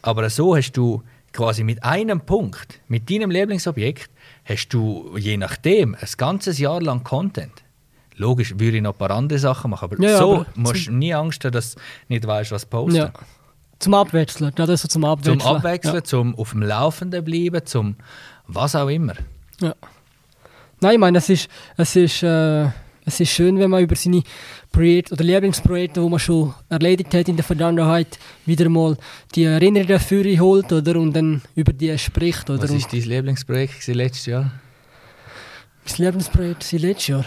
Aber 0.00 0.28
so 0.30 0.56
hast 0.56 0.72
du 0.72 1.02
quasi 1.32 1.64
mit 1.64 1.82
einem 1.84 2.20
Punkt, 2.20 2.80
mit 2.88 3.10
deinem 3.10 3.30
Lieblingsobjekt, 3.30 4.10
hast 4.44 4.68
du 4.68 5.16
je 5.16 5.36
nachdem 5.36 5.94
ein 5.94 6.08
ganzes 6.16 6.58
Jahr 6.58 6.80
lang 6.80 7.04
Content. 7.04 7.52
Logisch, 8.16 8.52
würde 8.58 8.76
ich 8.76 8.82
noch 8.82 8.92
ein 8.92 8.98
paar 8.98 9.10
andere 9.10 9.38
Sachen 9.38 9.70
machen, 9.70 9.84
aber 9.90 10.02
Ja, 10.02 10.10
ja, 10.10 10.18
so 10.18 10.34
aber 10.34 10.46
musst 10.54 10.86
du 10.86 10.92
nie 10.92 11.14
Angst 11.14 11.44
haben, 11.44 11.52
dass 11.52 11.74
du 11.74 11.80
nicht 12.08 12.26
weißt, 12.26 12.52
was 12.52 12.66
posten. 12.66 12.96
Ja. 12.96 13.12
Zum 13.78 13.94
Abwechseln, 13.94 14.54
gerade 14.54 14.76
so 14.76 14.86
zum 14.86 15.04
Abwechseln. 15.04 15.40
Zum 15.40 15.56
Abwechseln, 15.56 16.04
zum 16.04 16.34
auf 16.36 16.50
dem 16.50 16.62
Laufenden 16.62 17.24
bleiben, 17.24 17.64
zum 17.64 17.96
was 18.46 18.76
auch 18.76 18.88
immer. 18.88 19.14
Ja. 19.60 19.74
Nein, 20.82 20.94
ich 20.94 20.98
meine, 20.98 21.18
es 21.18 21.28
ist, 21.28 21.48
es, 21.76 21.94
ist, 21.94 22.22
äh, 22.24 22.64
es 23.04 23.20
ist 23.20 23.30
schön, 23.30 23.56
wenn 23.60 23.70
man 23.70 23.84
über 23.84 23.94
seine 23.94 24.24
Projekte 24.72 25.14
oder 25.14 25.22
Lieblingsprojekte, 25.22 26.00
die 26.00 26.08
man 26.08 26.18
schon 26.18 26.54
erledigt 26.68 27.14
hat 27.14 27.28
in 27.28 27.36
der 27.36 27.44
Vergangenheit, 27.44 28.18
wieder 28.46 28.68
mal 28.68 28.96
die 29.36 29.44
Erinnerungen 29.44 30.00
für 30.00 30.24
holt 30.40 30.72
oder, 30.72 30.98
und 30.98 31.14
dann 31.14 31.40
über 31.54 31.72
die 31.72 31.96
spricht. 31.98 32.50
Oder? 32.50 32.64
Was 32.64 32.72
war 32.72 32.80
dein 32.90 33.00
Lieblingsprojekt 33.00 33.86
letztes 33.86 34.26
Jahr? 34.26 34.50
mein 35.86 35.96
Lieblingsprojekt 35.98 36.72
war 36.72 36.80
letztes 36.80 37.06
Jahr. 37.06 37.24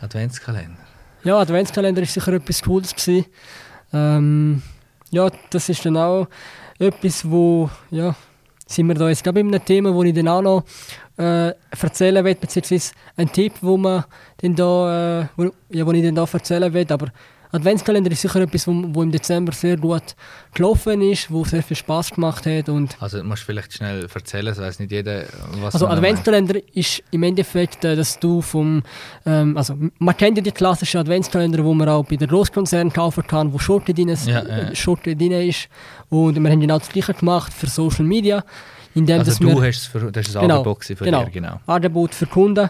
Adventskalender. 0.00 0.78
Ja, 1.22 1.38
Adventskalender 1.38 2.00
war 2.00 2.08
sicher 2.08 2.32
etwas 2.32 2.62
Cooles. 2.62 2.94
Gewesen. 2.94 3.26
Ähm, 3.92 4.62
ja, 5.10 5.28
das 5.50 5.68
ist 5.68 5.84
dann 5.84 5.98
auch 5.98 6.28
etwas, 6.78 7.28
wo, 7.28 7.68
ja, 7.90 8.14
sind 8.66 8.88
wir 8.88 8.94
da 8.94 9.08
jetzt 9.08 9.22
gerade 9.22 9.42
bei 9.42 9.48
einem 9.48 9.64
Thema, 9.64 9.94
wo 9.94 10.02
ich 10.02 10.14
dann 10.14 10.28
auch 10.28 10.42
noch 10.42 10.64
äh, 11.18 11.52
erzählen 11.70 12.24
will, 12.24 12.34
beziehungsweise 12.34 12.92
ein 13.16 13.30
Tipp, 13.32 13.54
da, 14.56 15.20
äh, 15.20 15.26
ja, 15.70 15.86
ich 15.94 16.04
dann 16.04 16.14
da 16.14 16.24
erzählen 16.30 16.72
will, 16.72 16.86
aber 16.90 17.06
Adventskalender 17.52 18.10
ist 18.10 18.22
sicher 18.22 18.40
etwas, 18.40 18.66
wo, 18.66 19.02
im 19.02 19.10
Dezember 19.10 19.52
sehr 19.52 19.76
gut 19.76 20.02
gelaufen 20.54 21.00
ist, 21.00 21.30
wo 21.30 21.44
sehr 21.44 21.62
viel 21.62 21.76
Spaß 21.76 22.10
gemacht 22.10 22.46
hat 22.46 22.68
und 22.68 22.96
Also 23.00 23.18
du 23.18 23.24
musst 23.24 23.42
vielleicht 23.44 23.72
schnell 23.74 24.06
erzählen, 24.12 24.46
das 24.46 24.58
weiß 24.58 24.78
nicht 24.80 24.90
jeder, 24.92 25.24
was 25.60 25.74
also 25.74 25.88
Adventskalender 25.88 26.60
ist 26.74 27.02
im 27.10 27.22
Endeffekt, 27.22 27.84
äh, 27.84 27.94
dass 27.96 28.18
du 28.18 28.40
vom, 28.42 28.82
ähm, 29.24 29.56
also 29.56 29.76
man 29.98 30.16
kennt 30.16 30.36
ja 30.38 30.42
die 30.42 30.52
klassischen 30.52 30.98
Adventskalender, 30.98 31.64
wo 31.64 31.74
man 31.74 31.88
auch 31.88 32.04
bei 32.04 32.16
den 32.16 32.28
Großkonzernen 32.28 32.92
kaufen 32.92 33.26
kann, 33.26 33.52
wo 33.52 33.58
Schote 33.58 33.94
drin, 33.94 34.08
ist- 34.08 34.26
Ja, 34.26 34.44
ja. 34.46 34.74
Schote 34.74 35.14
drin 35.16 35.32
ist 35.32 35.68
und 36.10 36.42
wir 36.42 36.50
haben 36.50 36.60
genau 36.60 36.78
das 36.78 36.88
gleiche 36.88 37.14
gemacht 37.14 37.52
für 37.52 37.66
Social 37.68 38.04
Media, 38.04 38.44
indem 38.94 39.18
Also 39.20 39.30
dass 39.32 39.38
du 39.40 39.48
wir 39.48 39.68
hast 39.68 39.76
es 39.78 39.86
für, 39.86 40.10
das 40.10 40.26
ist 40.28 40.36
ein 40.36 40.42
Genau, 40.42 40.56
Angebot 40.58 40.84
von 40.84 40.96
genau. 40.98 41.24
dir, 41.24 41.30
genau. 41.30 41.60
Angebot 41.66 42.14
für 42.14 42.26
Kunden, 42.26 42.68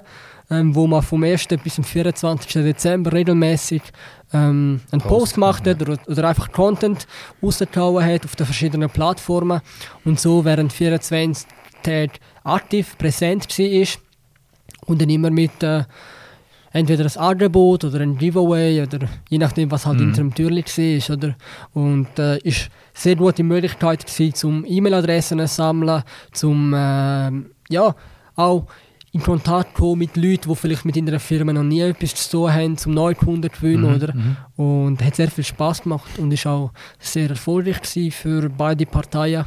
ähm, 0.51 0.75
wo 0.75 0.87
man 0.87 1.03
vom 1.03 1.23
1. 1.23 1.49
bis 1.63 1.75
zum 1.75 1.85
24. 1.85 2.53
Dezember 2.63 3.13
regelmäßig 3.13 3.83
ähm, 4.33 4.81
einen 4.91 5.01
Post, 5.01 5.09
Post 5.09 5.35
gemacht 5.35 5.67
hat 5.67 5.83
oder, 5.83 5.99
oder 6.07 6.29
einfach 6.29 6.53
Content 6.53 7.07
rausgehauen 7.43 8.05
hat 8.05 8.25
auf 8.25 8.37
den 8.37 8.47
verschiedenen 8.47 8.91
Plattformen 8.91 9.61
und 10.05 10.21
so 10.21 10.45
während 10.45 10.73
24 10.73 11.47
Tage 11.83 12.13
aktiv 12.45 12.97
präsent 12.99 13.47
war 13.59 13.87
und 14.87 15.01
dann 15.03 15.11
immer 15.11 15.31
mit 15.31 15.63
äh, 15.63 15.85
entweder 16.73 17.05
ein 17.05 17.17
Angebot 17.17 17.85
oder 17.85 18.01
ein 18.01 18.19
Giveaway 18.19 18.83
oder 18.83 19.09
je 19.29 19.39
nachdem, 19.39 19.71
was 19.71 19.87
halt 19.87 19.99
Mhm. 19.99 20.05
hinter 20.05 20.23
dem 20.23 20.35
Türli 20.35 20.65
war. 20.65 21.17
Oder? 21.17 21.37
Und 21.73 22.19
äh, 22.19 22.39
ist 22.39 22.69
sehr 22.93 23.17
gute 23.17 23.43
Möglichkeit 23.43 24.07
gewesen, 24.07 24.35
zum 24.35 24.65
E-Mail-Adressen 24.67 25.39
zu 25.41 25.47
sammeln, 25.47 26.03
zum 26.33 26.73
ähm, 26.77 27.51
ja, 27.69 27.95
auch 28.37 28.67
in 29.17 29.23
Kontakt 29.23 29.75
kommen 29.75 29.99
mit 30.01 30.17
Leuten, 30.17 30.49
die 30.49 30.55
vielleicht 30.57 30.85
mit 30.85 30.97
in 30.97 31.09
einer 31.09 31.21
Firma 31.21 31.53
noch 31.53 31.63
nie 31.63 31.81
etwas 31.81 32.15
zu 32.15 32.31
tun 32.31 32.53
haben, 32.53 32.77
zum 32.77 32.93
Neukunden 32.95 33.51
gewinnen, 33.51 33.89
Mhm, 33.91 33.95
oder? 33.97 34.15
mhm. 34.15 34.37
Und 34.57 35.03
hat 35.05 35.17
sehr 35.17 35.31
viel 35.31 35.45
Spaß 35.45 35.83
gemacht 35.83 36.19
und 36.19 36.33
ist 36.33 36.47
auch 36.47 36.73
sehr 36.99 37.31
erfolgreich 37.31 38.15
für 38.15 38.49
beide 38.49 38.85
Parteien. 38.87 39.45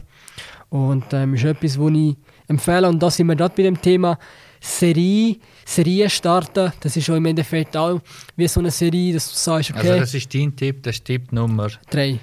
Und 0.69 1.05
ähm, 1.13 1.34
ist 1.34 1.43
etwas, 1.45 1.79
was 1.79 1.91
ich 1.93 2.15
empfehle. 2.47 2.88
Und 2.89 3.01
da 3.01 3.10
sind 3.10 3.27
wir 3.27 3.36
gerade 3.36 3.53
bei 3.55 3.63
dem 3.63 3.79
Thema 3.82 4.17
Serie, 4.60 5.38
Serie 5.65 6.10
starten. 6.10 6.71
Das 6.79 6.95
ist 6.97 7.10
auch 7.10 7.15
im 7.15 7.25
Endeffekt 7.25 7.75
auch 7.77 7.99
wie 8.36 8.47
so 8.47 8.60
eine 8.60 8.69
Serie, 8.71 9.13
dass 9.13 9.29
du 9.32 9.36
sagst, 9.38 9.71
okay, 9.71 9.89
Also 9.89 9.99
das 10.01 10.13
ist 10.13 10.34
dein 10.34 10.55
Tipp, 10.55 10.84
das 10.84 10.95
ist 10.97 11.05
Tipp 11.05 11.32
Nummer 11.32 11.69
drei. 11.89 12.19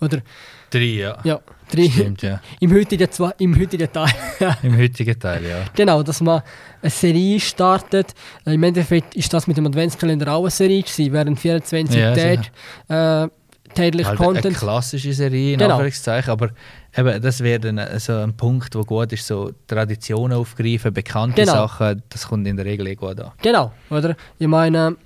Oder, 0.00 0.22
drei, 0.70 0.80
ja. 0.84 1.18
ja, 1.24 1.40
drei. 1.68 1.88
Stimmt, 1.88 2.22
ja. 2.22 2.40
Im 2.60 2.72
heutigen, 2.74 3.10
zwei, 3.10 3.32
im 3.38 3.58
heutigen 3.58 3.90
Teil. 3.92 4.10
Im 4.62 4.76
heutigen 4.78 5.18
Teil, 5.18 5.44
ja. 5.44 5.64
Genau, 5.74 6.02
dass 6.02 6.20
man 6.20 6.42
eine 6.82 6.90
Serie 6.90 7.38
startet. 7.40 8.14
Äh, 8.46 8.54
Im 8.54 8.62
Endeffekt 8.62 9.14
ist 9.14 9.32
das 9.32 9.46
mit 9.46 9.56
dem 9.56 9.66
Adventskalender 9.66 10.32
auch 10.32 10.42
eine 10.42 10.50
Serie 10.50 10.82
gewesen, 10.82 11.12
während 11.12 11.38
24 11.38 11.96
Ja, 11.96 12.14
Tage 12.14 13.28
äh, 13.28 13.28
täglich 13.74 14.06
Halt 14.06 14.18
eine 14.20 14.26
Content. 14.32 14.56
klassische 14.56 15.12
Serie, 15.12 15.52
in 15.52 15.58
Genau. 15.58 15.74
Anführungszeichen, 15.74 16.30
aber 16.30 16.50
eben, 16.96 17.20
das 17.22 17.40
wäre 17.40 17.60
dann 17.60 17.78
äh, 17.78 18.00
so 18.00 18.14
ein 18.14 18.34
Punkt, 18.36 18.74
wo 18.74 18.82
gut 18.82 19.12
ist, 19.12 19.26
so 19.26 19.50
Traditionen 19.66 20.38
aufgreifen, 20.38 20.92
bekannte 20.92 21.42
Genau. 21.42 21.52
Sachen, 21.52 22.02
das 22.08 22.26
kommt 22.26 22.46
in 22.46 22.56
der 22.56 22.64
Regel 22.64 22.86
eh 22.86 22.94
gut 22.94 23.20
an. 23.20 23.32
Genau, 23.42 23.72
oder? 23.90 24.16
Ich 24.38 24.46
meine, 24.46 24.96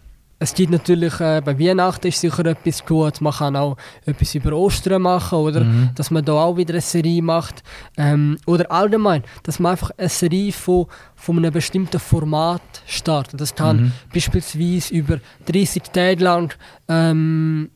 es 0.43 0.55
gibt 0.55 0.73
natürlich, 0.73 1.21
äh, 1.21 1.41
bei 1.45 1.59
Weihnachten 1.59 2.09
ist 2.09 2.21
sicher 2.21 2.45
etwas 2.47 2.85
gut, 2.85 3.21
man 3.21 3.33
kann 3.33 3.55
auch 3.57 3.77
etwas 4.05 4.35
über 4.35 4.53
Ostern 4.53 5.03
machen, 5.03 5.39
oder? 5.39 5.65
Mhm. 5.65 5.91
Dass 5.95 6.11
man 6.11 6.25
da 6.25 6.33
auch 6.33 6.57
wieder 6.57 6.75
eine 6.75 6.81
Serie 6.81 7.23
macht. 7.23 7.63
Ähm, 7.97 8.39
oder 8.47 8.71
allgemein, 8.71 9.23
dass 9.45 9.59
man 9.61 9.73
einfach 9.73 9.91
eine 9.97 10.09
Serie 10.09 10.53
von, 10.53 10.87
von 11.15 11.39
einem 11.39 11.53
bestimmten 11.53 12.01
Format 12.01 12.63
startet. 12.87 13.41
Das 13.41 13.55
kann 13.55 13.77
Mhm. 13.77 13.93
beispielsweise 14.13 14.93
über 14.93 15.21
30 15.47 15.83
Tage 15.93 16.23
lang 16.25 16.55
ähm, 16.89 17.71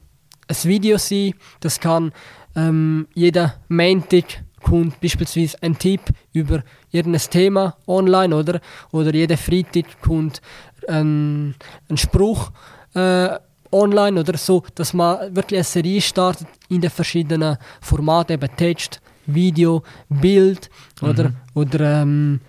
ein 0.49 0.57
Video 0.65 0.99
sein, 0.99 1.35
das 1.61 1.81
kann 1.81 2.13
ähm, 2.55 3.07
jeder 3.15 3.55
Montag 3.69 4.25
kommt 4.63 5.01
beispielsweise 5.01 5.57
ein 5.63 5.79
Tipp 5.79 6.01
über 6.33 6.65
irgendein 6.91 7.21
Thema 7.31 7.77
online, 7.87 8.35
oder? 8.35 8.61
Oder 8.91 9.15
jeden 9.15 9.37
Freitag 9.37 10.01
kommt 10.01 10.41
ein, 10.89 11.55
ein 11.89 11.97
Spruch 11.97 12.51
äh, 12.95 13.39
online 13.73 14.21
oder 14.21 14.37
so, 14.39 14.63
dass 14.75 14.93
man 14.95 15.35
wirklich 15.35 15.59
eine 15.59 15.65
Serie 15.65 16.01
startet 16.01 16.47
in 16.69 16.81
den 16.81 16.91
verschiedenen 16.91 17.59
Formaten, 17.81 18.35
eben 18.35 18.57
Text, 18.57 19.01
Video, 19.27 19.83
Bild, 20.09 20.71
oder? 21.03 21.33
Oder 21.55 22.03
ähm, 22.03 22.41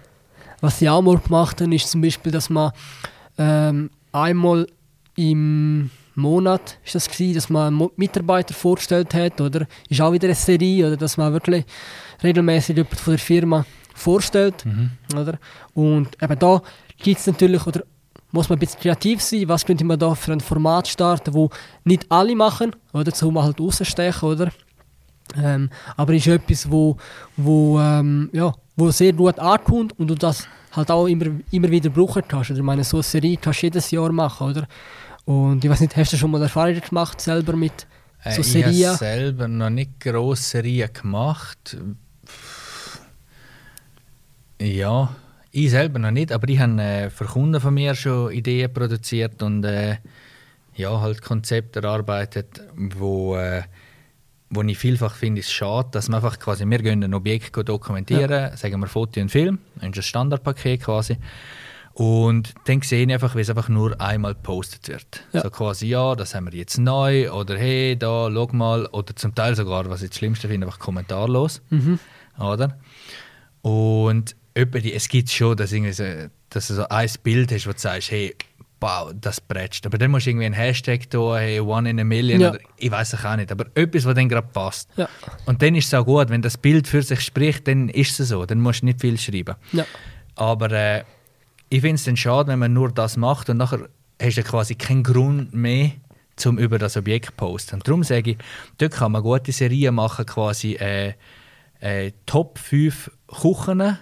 was 0.61 0.81
ich 0.81 0.89
auch 0.89 1.01
mal 1.01 1.17
gemacht 1.17 1.61
habe, 1.61 1.73
ist 1.75 1.89
zum 1.89 2.01
Beispiel, 2.01 2.31
dass 2.31 2.49
man 2.49 2.71
ähm, 3.37 3.89
einmal 4.11 4.67
im 5.15 5.89
Monat 6.15 6.79
ist 6.83 6.95
das 6.95 7.09
gewesen, 7.09 7.35
dass 7.35 7.49
man 7.49 7.79
einen 7.79 7.89
Mitarbeiter 7.95 8.53
vorgestellt 8.53 9.13
hat, 9.13 9.39
oder 9.39 9.67
ist 9.87 10.01
auch 10.01 10.11
wieder 10.11 10.27
eine 10.27 10.35
Serie, 10.35 10.87
oder 10.87 10.97
dass 10.97 11.17
man 11.17 11.33
wirklich 11.33 11.65
regelmäßig 12.23 12.75
jemanden 12.75 12.95
von 12.95 13.13
der 13.13 13.19
Firma 13.19 13.65
vorstellt, 13.93 14.65
oder? 15.15 15.37
Und 15.73 16.21
eben 16.21 16.39
da 16.39 16.61
gibt 16.97 17.19
es 17.19 17.27
natürlich, 17.27 17.65
oder 17.67 17.83
muss 18.37 18.49
man 18.49 18.57
ein 18.57 18.59
bisschen 18.59 18.79
kreativ 18.79 19.21
sein, 19.21 19.47
was 19.47 19.65
könnte 19.65 19.83
man 19.83 19.99
da 19.99 20.13
für 20.15 20.31
ein 20.31 20.39
Format 20.41 20.87
starten, 20.87 21.33
wo 21.33 21.49
nicht 21.83 22.05
alle 22.09 22.35
machen, 22.35 22.75
oder, 22.93 23.11
so 23.13 23.31
man 23.31 23.43
halt 23.43 23.59
rausstechen, 23.59 24.29
oder? 24.29 24.49
Ähm, 25.35 25.69
aber 25.97 26.13
ist 26.13 26.27
etwas, 26.27 26.69
wo, 26.71 26.95
wo, 27.35 27.79
ähm, 27.79 28.29
ja, 28.31 28.53
wo 28.77 28.91
sehr 28.91 29.13
gut 29.13 29.37
ankommt 29.39 29.97
und 29.99 30.07
du 30.07 30.15
das 30.15 30.47
halt 30.71 30.89
auch 30.91 31.07
immer, 31.07 31.25
immer 31.51 31.69
wieder 31.69 31.89
brauchen 31.89 32.23
kannst. 32.27 32.51
Oder 32.51 32.59
ich 32.59 32.65
meine, 32.65 32.83
so 32.83 32.97
eine 32.97 33.03
Serie 33.03 33.37
kannst 33.37 33.61
du 33.61 33.65
jedes 33.65 33.91
Jahr 33.91 34.11
machen, 34.11 34.51
oder? 34.51 34.67
Und 35.25 35.63
ich 35.65 35.69
weiß 35.69 35.81
nicht, 35.81 35.97
hast 35.97 36.13
du 36.13 36.17
schon 36.17 36.31
mal 36.31 36.41
Erfahrungen 36.41 36.79
gemacht 36.79 37.19
selber 37.19 37.53
mit 37.55 37.87
Äh, 38.23 38.33
so 38.33 38.41
ich 38.41 38.51
Serien? 38.51 38.87
habe 38.89 38.97
selber 38.97 39.47
noch 39.47 39.69
nicht 39.69 39.99
grosse 39.99 40.43
Serien 40.43 40.89
gemacht. 40.93 41.77
Ja, 44.61 45.09
ich 45.65 45.71
selber 45.71 45.99
noch 45.99 46.11
nicht, 46.11 46.31
aber 46.31 46.47
ich 46.49 46.59
habe 46.59 46.81
äh, 46.81 47.09
für 47.09 47.25
Kunden 47.25 47.59
von 47.59 47.73
mir 47.73 47.95
schon 47.95 48.31
Ideen 48.31 48.71
produziert 48.71 49.41
und 49.41 49.63
äh, 49.63 49.97
ja, 50.75 51.01
halt 51.01 51.21
Konzepte 51.21 51.81
erarbeitet, 51.81 52.61
wo, 52.75 53.35
äh, 53.35 53.63
wo 54.49 54.61
ich 54.61 54.77
vielfach 54.77 55.15
finde, 55.15 55.41
es 55.41 55.51
schade, 55.51 55.89
dass 55.91 56.09
man 56.09 56.17
einfach 56.17 56.37
quasi, 56.37 56.63
wir 56.65 56.77
gehen 56.77 57.03
ein 57.03 57.13
Objekt 57.13 57.57
dokumentieren, 57.57 58.55
sagen 58.55 58.79
wir 58.79 58.87
Foto 58.87 59.19
und 59.19 59.29
Film, 59.29 59.57
das 59.75 59.89
ist 59.89 59.97
ein 59.97 60.03
Standardpaket 60.03 60.83
quasi. 60.83 61.17
Und 61.93 62.53
dann 62.65 62.83
sehe 62.83 63.07
ich 63.07 63.11
einfach, 63.11 63.33
wie 63.33 63.41
es 63.41 63.49
einfach 63.49 63.69
nur 63.69 63.99
einmal 63.99 64.35
gepostet 64.35 64.87
wird. 64.87 65.23
Ja. 65.33 65.41
So 65.41 65.49
quasi, 65.49 65.87
ja, 65.87 66.13
das 66.13 66.35
haben 66.35 66.45
wir 66.45 66.53
jetzt 66.53 66.77
neu 66.77 67.31
oder 67.31 67.57
hey, 67.57 67.97
da, 67.97 68.29
schau 68.31 68.47
mal. 68.51 68.85
Oder 68.91 69.15
zum 69.15 69.33
Teil 69.33 69.55
sogar, 69.55 69.89
was 69.89 70.03
ich 70.03 70.09
das 70.09 70.19
Schlimmste 70.19 70.47
finde, 70.47 70.67
einfach 70.67 70.77
kommentarlos. 70.77 71.63
Mhm. 71.71 71.97
Oder? 72.37 72.77
Und 73.63 74.35
die, 74.65 74.93
es 74.93 75.07
gibt 75.07 75.29
schon, 75.29 75.55
dass, 75.55 75.71
irgendwie 75.71 75.93
so, 75.93 76.03
dass 76.49 76.67
du 76.67 76.73
so 76.75 76.87
ein 76.89 77.09
Bild 77.23 77.51
hast, 77.51 77.67
wo 77.67 77.71
du 77.71 77.79
sagst, 77.79 78.11
hey, 78.11 78.35
wow, 78.79 79.11
das 79.19 79.41
bretscht. 79.41 79.85
Aber 79.85 79.97
dann 79.97 80.11
musst 80.11 80.25
du 80.25 80.31
irgendwie 80.31 80.45
einen 80.45 80.55
Hashtag 80.55 81.09
tun, 81.09 81.37
hey, 81.37 81.59
one 81.59 81.89
in 81.89 81.99
a 81.99 82.03
million. 82.03 82.41
Ja. 82.41 82.49
Oder, 82.51 82.59
ich 82.77 82.91
weiß 82.91 83.13
es 83.13 83.25
auch 83.25 83.35
nicht. 83.35 83.51
Aber 83.51 83.65
etwas, 83.75 84.05
was 84.05 84.15
dann 84.15 84.29
gerade 84.29 84.47
passt. 84.47 84.89
Ja. 84.97 85.09
Und 85.45 85.61
dann 85.61 85.75
ist 85.75 85.87
es 85.87 85.93
auch 85.93 86.05
gut, 86.05 86.29
wenn 86.29 86.41
das 86.41 86.57
Bild 86.57 86.87
für 86.87 87.01
sich 87.01 87.21
spricht, 87.21 87.67
dann 87.67 87.89
ist 87.89 88.19
es 88.19 88.29
so. 88.29 88.45
Dann 88.45 88.59
musst 88.59 88.81
du 88.81 88.85
nicht 88.85 89.01
viel 89.01 89.17
schreiben. 89.17 89.55
Ja. 89.71 89.85
Aber 90.35 90.71
äh, 90.71 91.03
ich 91.69 91.81
finde 91.81 91.95
es 91.95 92.03
dann 92.03 92.17
schade, 92.17 92.49
wenn 92.49 92.59
man 92.59 92.73
nur 92.73 92.91
das 92.91 93.17
macht 93.17 93.49
und 93.49 93.57
nachher 93.57 93.89
hast 94.21 94.37
du 94.37 94.43
quasi 94.43 94.75
keinen 94.75 95.03
Grund 95.03 95.53
mehr, 95.53 95.91
zum 96.35 96.59
über 96.59 96.77
das 96.77 96.95
Objekt 96.97 97.27
zu 97.27 97.31
posten. 97.33 97.75
Und 97.75 97.87
darum 97.87 98.03
sage 98.03 98.31
ich, 98.31 98.37
dort 98.77 98.93
kann 98.93 99.11
man 99.11 99.23
gute 99.23 99.51
Serien 99.51 99.95
machen, 99.95 100.25
quasi 100.25 100.73
äh, 100.75 101.13
äh, 101.79 102.11
Top 102.25 102.59
5 102.59 103.11
Kuchen 103.27 103.97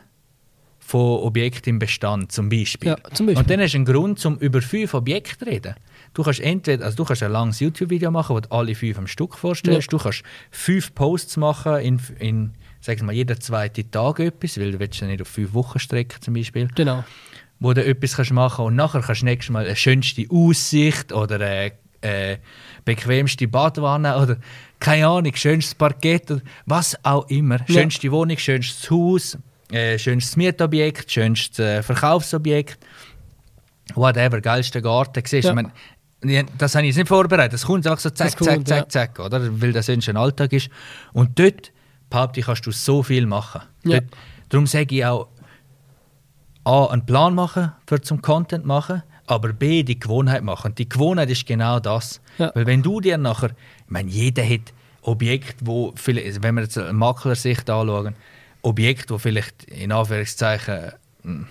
von 0.85 1.23
Objekten 1.23 1.71
im 1.71 1.79
Bestand, 1.79 2.31
zum 2.31 2.47
Beispiel. 2.47 2.89
Ja, 2.89 2.97
zum 3.11 3.25
Beispiel. 3.25 3.41
Und 3.41 3.49
dann 3.49 3.59
hast 3.59 3.73
du 3.73 3.77
einen 3.77 3.85
Grund, 3.85 4.23
um 4.25 4.37
über 4.37 4.61
fünf 4.61 4.93
Objekte 4.93 5.39
zu 5.39 5.45
reden. 5.45 5.75
Du 6.13 6.21
kannst 6.23 6.39
entweder, 6.41 6.85
also 6.85 6.97
du 6.97 7.05
kannst 7.05 7.23
ein 7.23 7.31
langes 7.31 7.59
YouTube-Video 7.59 8.11
machen, 8.11 8.35
wo 8.35 8.39
du 8.39 8.51
alle 8.51 8.75
fünf 8.75 8.97
am 8.99 9.07
Stück 9.07 9.35
vorstellst. 9.35 9.91
Du 9.91 9.97
kannst 9.97 10.21
fünf 10.51 10.93
Posts 10.93 11.37
machen 11.37 11.77
in, 11.77 11.99
in 12.19 12.51
sag 12.81 13.01
mal, 13.01 13.13
jeden 13.13 13.41
zweiten 13.41 13.89
Tag 13.89 14.19
etwas, 14.19 14.59
weil 14.59 14.73
du 14.73 14.79
willst 14.79 15.01
ja 15.01 15.07
nicht 15.07 15.21
auf 15.21 15.27
fünf 15.27 15.53
Wochen 15.55 15.79
strecken 15.79 16.21
zum 16.21 16.35
Beispiel 16.35 16.67
Genau. 16.75 17.03
wo 17.59 17.73
du 17.73 17.83
etwas 17.83 18.15
kannst 18.15 18.31
machen 18.31 18.65
und 18.65 18.75
nachher 18.75 19.01
kannst 19.01 19.21
du 19.21 19.25
nächstes 19.25 19.51
Mal 19.51 19.65
eine 19.65 19.75
schönste 19.75 20.25
Aussicht 20.29 21.11
oder 21.11 21.35
eine, 21.35 21.71
äh, 22.01 22.37
bequemste 22.85 23.47
Badwanne 23.47 24.15
oder 24.17 24.37
keine 24.79 25.07
Ahnung, 25.07 25.33
schönstes 25.35 25.73
Parkett 25.73 26.29
oder 26.29 26.41
was 26.67 26.95
auch 27.03 27.27
immer. 27.29 27.57
Ja. 27.67 27.81
Schönste 27.81 28.11
Wohnung, 28.11 28.37
schönstes 28.37 28.91
Haus, 28.91 29.37
äh, 29.71 29.97
schönstes 29.97 30.35
Mietobjekt, 30.37 31.11
schönstes 31.11 31.59
äh, 31.59 31.83
Verkaufsobjekt, 31.83 32.77
whatever, 33.95 34.41
geilster 34.41 34.81
Garten. 34.81 35.23
Siehst, 35.25 35.47
Ja. 35.47 35.61
ja, 36.23 36.43
das 36.57 36.75
habe 36.75 36.83
ich 36.85 36.89
jetzt 36.89 36.97
nicht 36.97 37.07
vorbereitet. 37.07 37.53
Das 37.53 37.65
kommt 37.65 37.85
einfach 37.85 37.99
so 37.99 38.09
zack, 38.09 38.27
Das 38.27 38.37
kommt, 38.37 38.67
zack, 38.67 38.77
ja. 38.77 38.89
zack, 38.89 39.15
zack, 39.15 39.25
oder? 39.25 39.61
Weil 39.61 39.73
das 39.73 39.87
sonst 39.87 40.09
ein 40.09 40.17
Alltag 40.17 40.53
ist. 40.53 40.69
Und 41.13 41.37
dort, 41.39 41.71
behaupte 42.09 42.39
ich, 42.39 42.45
kannst 42.45 42.65
du 42.65 42.71
so 42.71 43.03
viel 43.03 43.25
machen. 43.25 43.61
Ja. 43.83 43.99
Dort, 43.99 44.11
darum 44.49 44.67
sage 44.67 44.95
ich 44.95 45.05
auch, 45.05 45.27
A, 46.63 46.87
einen 46.87 47.05
Plan 47.05 47.35
machen 47.35 47.71
für 47.87 48.01
zum 48.01 48.21
Content 48.21 48.65
machen, 48.65 49.03
aber 49.27 49.53
B, 49.53 49.83
die 49.83 49.99
Gewohnheit 49.99 50.43
machen. 50.43 50.71
Und 50.71 50.79
die 50.79 50.89
Gewohnheit 50.89 51.29
ist 51.29 51.45
genau 51.45 51.79
das. 51.79 52.21
Ja. 52.37 52.51
Weil 52.55 52.65
wenn 52.65 52.81
du 52.81 53.01
dir 53.01 53.17
nachher, 53.17 53.49
ich 53.49 53.89
meine, 53.91 54.09
jeder 54.09 54.43
hat 54.43 54.73
Objekte, 55.01 55.65
wo 55.65 55.93
vielleicht, 55.95 56.41
wenn 56.41 56.55
wir 56.55 56.63
jetzt 56.63 56.77
eine 56.77 56.93
Maklersicht 56.93 57.69
anschauen, 57.69 58.15
Objekte, 58.65 59.13
wo 59.13 59.17
vielleicht 59.17 59.63
in 59.65 59.91
Anführungszeichen 59.91 60.91
mh, 61.23 61.45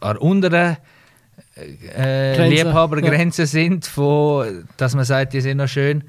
an 0.00 0.14
der 0.14 0.22
unteren 0.22 0.76
äh, 1.56 2.36
Grenze, 2.36 2.48
Liebhabergrenze 2.48 3.46
sind, 3.46 3.86
von, 3.86 4.68
dass 4.76 4.94
man 4.94 5.04
sagt, 5.04 5.32
die 5.32 5.40
sind 5.40 5.58
noch 5.58 5.68
schön. 5.68 6.04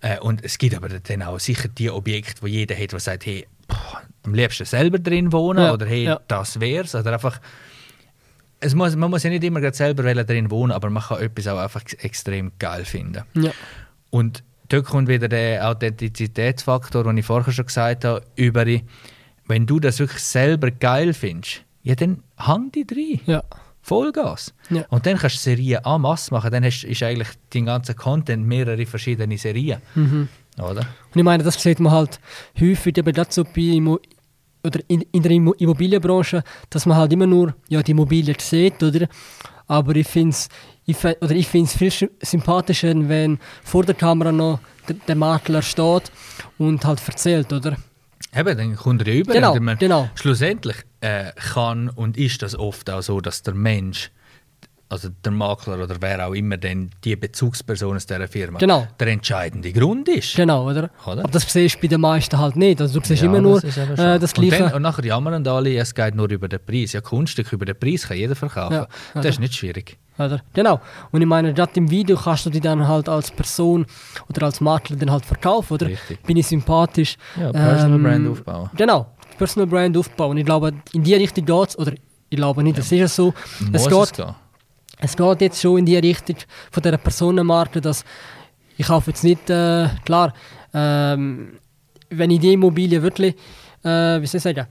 Äh, 0.00 0.18
und 0.20 0.44
es 0.44 0.58
gibt 0.58 0.74
aber 0.74 0.88
dann 0.88 1.22
auch 1.22 1.38
sicher 1.38 1.68
die 1.68 1.90
Objekte, 1.90 2.42
wo 2.42 2.46
jeder 2.46 2.76
hat, 2.76 2.92
der 2.92 3.00
sagt, 3.00 3.26
hey, 3.26 3.46
boah, 3.68 4.02
am 4.24 4.34
liebsten 4.34 4.64
selber 4.64 4.98
drin 4.98 5.32
wohnen 5.32 5.64
Ja, 5.64 5.72
oder 5.72 5.86
hey, 5.86 6.04
ja. 6.04 6.20
das 6.28 6.60
wär's. 6.60 6.94
Oder 6.94 7.12
einfach, 7.12 7.40
es 8.60 8.74
muss, 8.74 8.96
man 8.96 9.10
muss 9.10 9.22
ja 9.22 9.30
nicht 9.30 9.44
immer 9.44 9.72
selber 9.72 10.02
drin 10.14 10.50
wohnen, 10.50 10.72
aber 10.72 10.90
man 10.90 11.02
kann 11.02 11.20
etwas 11.20 11.46
auch 11.46 11.58
einfach 11.58 11.82
extrem 11.98 12.52
geil 12.58 12.84
finden. 12.84 13.22
Ja. 13.34 13.52
Und 14.10 14.42
dort 14.68 14.86
kommt 14.86 15.08
wieder 15.08 15.28
der 15.28 15.68
Authentizitätsfaktor, 15.68 17.04
den 17.04 17.18
ich 17.18 17.26
vorher 17.26 17.52
schon 17.52 17.66
gesagt 17.66 18.04
habe, 18.04 18.22
über 18.34 18.64
die, 18.64 18.84
wenn 19.48 19.66
du 19.66 19.80
das 19.80 19.98
wirklich 19.98 20.22
selber 20.22 20.70
geil 20.70 21.12
findest, 21.14 21.62
ja, 21.82 21.94
dann 21.94 22.22
hang 22.36 22.72
dich 22.72 22.86
drin. 22.86 23.20
Ja. 23.26 23.42
Vollgas. 23.80 24.52
Ja. 24.68 24.84
Und 24.88 25.06
dann 25.06 25.16
kannst 25.16 25.36
du 25.36 25.40
Serien 25.40 25.84
en 25.84 26.00
masse 26.00 26.34
machen. 26.34 26.50
Dann 26.50 26.64
hast, 26.64 26.82
ist 26.82 27.02
eigentlich 27.04 27.28
dein 27.50 27.66
ganzer 27.66 27.94
Content 27.94 28.44
mehrere 28.44 28.84
verschiedene 28.84 29.38
Serien. 29.38 29.80
Mhm. 29.94 30.28
Oder? 30.58 30.80
Und 30.80 31.16
ich 31.16 31.22
meine, 31.22 31.44
das 31.44 31.62
sieht 31.62 31.78
man 31.78 31.92
halt 31.92 32.18
häufig 32.60 32.98
eben 32.98 33.12
dazu 33.14 33.44
bei 33.44 33.80
oder 34.64 34.80
in, 34.88 35.02
in 35.12 35.22
der 35.22 35.30
Immo 35.30 35.52
Immobilienbranche, 35.52 36.42
dass 36.70 36.86
man 36.86 36.96
halt 36.96 37.12
immer 37.12 37.28
nur 37.28 37.54
ja, 37.68 37.80
die 37.80 37.92
Immobilie 37.92 38.34
sieht, 38.40 38.82
oder? 38.82 39.06
Aber 39.68 39.94
ich 39.94 40.08
finde 40.08 40.30
es 40.30 40.48
ich, 40.86 40.96
oder 41.04 41.30
ich 41.32 41.46
find's 41.46 41.76
viel 41.76 41.90
sy- 41.90 42.10
sympathischer, 42.20 42.92
wenn 43.08 43.38
vor 43.62 43.84
der 43.84 43.94
Kamera 43.94 44.32
noch 44.32 44.58
der, 44.88 44.96
der 45.06 45.14
Makler 45.14 45.62
steht 45.62 46.10
und 46.58 46.84
halt 46.84 47.00
erzählt, 47.06 47.52
oder? 47.52 47.76
Eben, 48.38 48.56
dann 48.58 48.76
kommt 48.76 49.06
er 49.06 49.14
über. 49.14 49.32
Genau, 49.32 49.54
Und 49.54 49.62
man, 49.62 49.78
genau. 49.78 50.08
Schlussendlich 50.14 50.76
äh, 51.00 51.32
kann 51.54 51.88
und 51.88 52.16
ist 52.16 52.42
das 52.42 52.54
oft 52.58 52.90
auch 52.90 53.02
so, 53.02 53.20
dass 53.20 53.42
der 53.42 53.54
Mensch, 53.54 54.10
also 54.88 55.08
der 55.24 55.32
Makler 55.32 55.82
oder 55.82 55.96
wer 56.00 56.28
auch 56.28 56.32
immer, 56.34 56.56
denn 56.56 56.90
die 57.02 57.16
Bezugsperson 57.16 57.96
aus 57.96 58.06
dieser 58.06 58.28
Firma, 58.28 58.58
Genau. 58.58 58.86
der 59.00 59.08
entscheidende 59.08 59.72
Grund 59.72 60.08
ist. 60.08 60.36
Genau, 60.36 60.68
oder? 60.70 60.90
Oder? 61.06 61.24
Aber 61.24 61.32
das 61.32 61.50
siehst 61.52 61.76
du 61.76 61.80
bei 61.80 61.88
den 61.88 62.00
meisten 62.00 62.38
halt 62.38 62.54
nicht. 62.56 62.80
Also 62.80 63.00
du 63.00 63.06
siehst 63.06 63.22
Ja, 63.22 63.28
immer 63.28 63.40
nur 63.40 63.60
das 63.60 63.76
eben 63.76 63.96
schon. 63.96 64.06
äh, 64.06 64.18
das 64.20 64.32
und, 64.34 64.48
Gleiche. 64.48 64.64
dann, 64.64 64.74
und 64.74 64.82
nachher 64.82 65.04
jammern 65.04 65.46
alle, 65.46 65.76
es 65.76 65.94
geht 65.94 66.14
nur 66.14 66.30
über 66.30 66.48
den 66.48 66.60
Preis. 66.64 66.92
Ja, 66.92 67.00
Kunststück 67.00 67.52
über 67.52 67.64
den 67.64 67.78
Preis 67.78 68.06
kann 68.06 68.16
jeder 68.16 68.36
verkaufen. 68.36 68.74
Ja, 68.74 68.88
das 69.14 69.24
ja. 69.24 69.30
ist 69.30 69.40
nicht 69.40 69.54
schwierig. 69.54 69.98
Oder? 70.18 70.40
Genau. 70.54 70.80
Und 71.10 71.20
ich 71.20 71.26
meine, 71.26 71.52
gerade 71.52 71.72
im 71.74 71.90
Video 71.90 72.16
kannst 72.16 72.46
du 72.46 72.50
dich 72.50 72.62
dann 72.62 72.86
halt 72.88 73.08
als 73.08 73.30
Person 73.30 73.84
oder 74.28 74.46
als 74.46 74.60
Makler 74.60 74.96
dann 74.96 75.10
halt 75.10 75.26
verkaufen, 75.26 75.74
oder? 75.74 75.86
Richtig. 75.88 76.22
Bin 76.22 76.36
ich 76.38 76.46
sympathisch. 76.46 77.16
Ja, 77.38 77.52
Personal 77.52 77.96
Ähm, 77.98 78.02
Brand 78.02 78.28
aufbauen. 78.28 78.70
Genau, 78.76 79.06
Personal 79.38 79.66
Brand 79.66 79.96
aufbauen. 79.96 80.36
Ich 80.38 80.44
glaube, 80.46 80.72
in 80.92 81.02
die 81.02 81.14
Richtung 81.14 81.44
geht 81.44 81.68
es, 81.68 81.78
oder 81.78 81.92
ich 82.28 82.36
glaube 82.36 82.62
nicht, 82.62 82.78
das 82.78 82.86
ist 82.90 82.98
ja 82.98 83.08
so. 83.08 83.26
Muss 83.60 83.70
Es 83.72 83.86
es 83.86 83.88
geht, 83.88 84.16
gehen. 84.16 84.34
es 85.00 85.16
geht 85.16 85.40
jetzt 85.42 85.60
schon 85.60 85.78
in 85.78 85.86
die 85.86 85.96
Richtung 85.98 86.36
von 86.70 86.82
dieser 86.82 86.96
Personenmarke, 86.98 87.80
dass 87.80 88.04
ich 88.78 88.86
kaufe 88.86 89.10
jetzt 89.10 89.22
nicht, 89.24 89.48
äh, 89.50 89.88
klar, 90.04 90.32
ähm, 90.74 91.58
wenn 92.10 92.30
ich 92.30 92.40
die 92.40 92.52
Immobilie 92.52 93.02
wirklich, 93.02 93.34
äh, 93.84 94.20
wie 94.20 94.26
soll 94.26 94.38
ich 94.38 94.42
sagen, 94.42 94.66